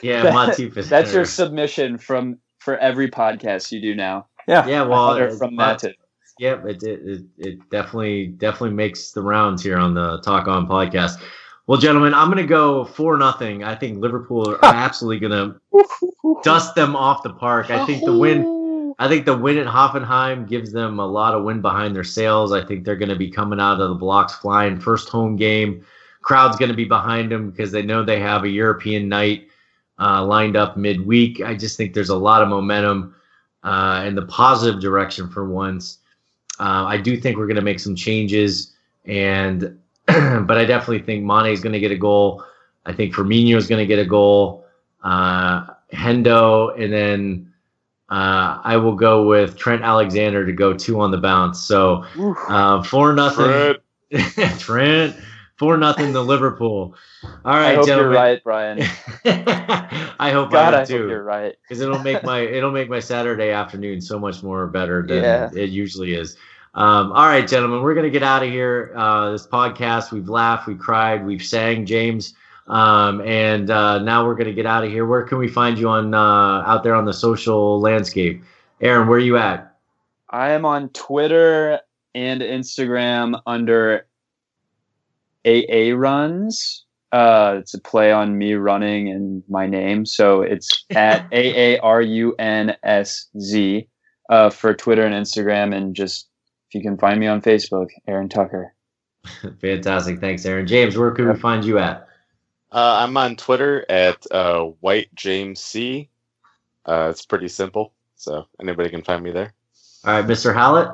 [0.02, 4.26] Yeah, That- Matip is That's your submission from for every podcast you do now.
[4.46, 4.66] Yeah.
[4.66, 5.94] Yeah, well, Header it's- from but- Matip.
[6.40, 10.66] Yep, it, it it it definitely definitely makes the rounds here on the Talk On
[10.66, 11.22] podcast.
[11.68, 13.62] Well, gentlemen, I'm going to go four nothing.
[13.62, 17.70] I think Liverpool are absolutely going to dust them off the park.
[17.70, 18.94] I think the win.
[18.98, 22.52] I think the win at Hoffenheim gives them a lot of wind behind their sails.
[22.52, 24.78] I think they're going to be coming out of the blocks flying.
[24.78, 25.84] First home game,
[26.22, 29.48] crowd's going to be behind them because they know they have a European night
[29.98, 31.40] uh, lined up midweek.
[31.40, 33.14] I just think there's a lot of momentum
[33.62, 35.98] uh, in the positive direction for once.
[36.60, 38.74] Uh, I do think we're going to make some changes,
[39.04, 42.44] and but I definitely think Mane is going to get a goal.
[42.86, 44.66] I think Firmino is going to get a goal.
[45.02, 47.52] Uh, Hendo, and then
[48.10, 51.60] uh, I will go with Trent Alexander to go two on the bounce.
[51.60, 52.04] So
[52.48, 53.46] uh, four nothing.
[53.46, 54.58] Fred.
[54.58, 55.16] Trent
[55.56, 56.94] four nothing to Liverpool.
[57.24, 58.12] All right, I hope gentlemen.
[58.12, 58.78] you're right, Brian.
[59.24, 61.54] I hope God, I I am hope too you're right.
[61.62, 65.50] because it'll make my it'll make my Saturday afternoon so much more better than Yeah.
[65.54, 66.36] it usually is.
[66.74, 68.92] Um, all right, gentlemen, we're gonna get out of here.
[68.96, 72.34] Uh, this podcast, we've laughed, we cried, we've sang, James,
[72.66, 75.06] um, and uh, now we're gonna get out of here.
[75.06, 76.18] Where can we find you on uh,
[76.66, 78.42] out there on the social landscape?
[78.80, 79.76] Aaron, where are you at?
[80.30, 81.78] I am on Twitter
[82.16, 84.06] and Instagram under
[85.46, 86.84] AA Runs.
[87.12, 90.04] Uh, it's a play on me running and my name.
[90.04, 93.88] So it's at A A R U N S Z
[94.30, 95.74] uh, for Twitter and Instagram.
[95.74, 96.28] And just
[96.68, 98.74] if you can find me on Facebook, Aaron Tucker.
[99.60, 100.66] Fantastic, thanks, Aaron.
[100.66, 101.40] James, where can we Yep.
[101.40, 102.08] find you at?
[102.72, 106.10] Uh, I'm on Twitter at uh, White James C.
[106.84, 109.54] Uh, it's pretty simple, so anybody can find me there.
[110.04, 110.52] All right, Mr.
[110.52, 110.88] Hallett.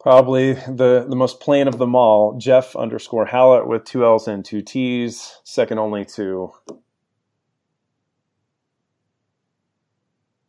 [0.00, 4.42] Probably the, the most plain of them all, Jeff underscore Hallett with two L's and
[4.42, 6.52] two T's, second only to,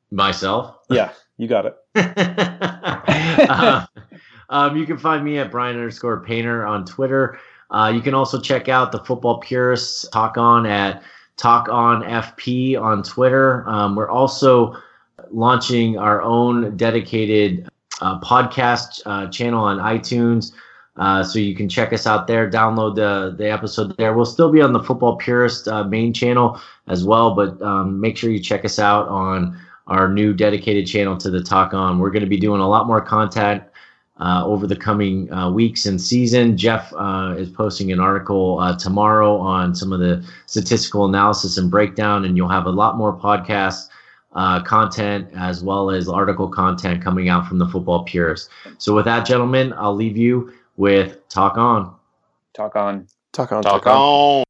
[0.10, 0.76] Myself.
[0.90, 1.76] yeah, you got it.
[1.96, 3.86] Uh,
[4.50, 7.40] um, you can find me at Brian underscore Painter on Twitter.
[7.70, 11.04] Uh, you can also check out the Football Purists Talk On at
[11.38, 13.68] Talk On FP on Twitter.
[13.68, 14.76] Um, we're also
[15.30, 17.70] launching our own dedicated
[18.02, 20.52] uh, podcast uh, channel on iTunes.
[20.98, 24.14] Uh, so you can check us out there, download the the episode there.
[24.14, 28.18] We'll still be on the Football Purist uh, main channel as well, but um, make
[28.18, 32.00] sure you check us out on our new dedicated channel to the Talk On.
[32.00, 33.64] We're going to be doing a lot more content
[34.20, 36.56] uh, over the coming uh, weeks and season.
[36.58, 41.72] Jeff uh, is posting an article uh, tomorrow on some of the statistical analysis and
[41.72, 43.90] breakdown, and you'll have a lot more podcast
[44.34, 48.50] uh, content as well as article content coming out from the football purists.
[48.78, 51.96] So, with that, gentlemen, I'll leave you with Talk On.
[52.54, 53.08] Talk on.
[53.32, 53.64] Talk on.
[53.64, 54.44] Talk on.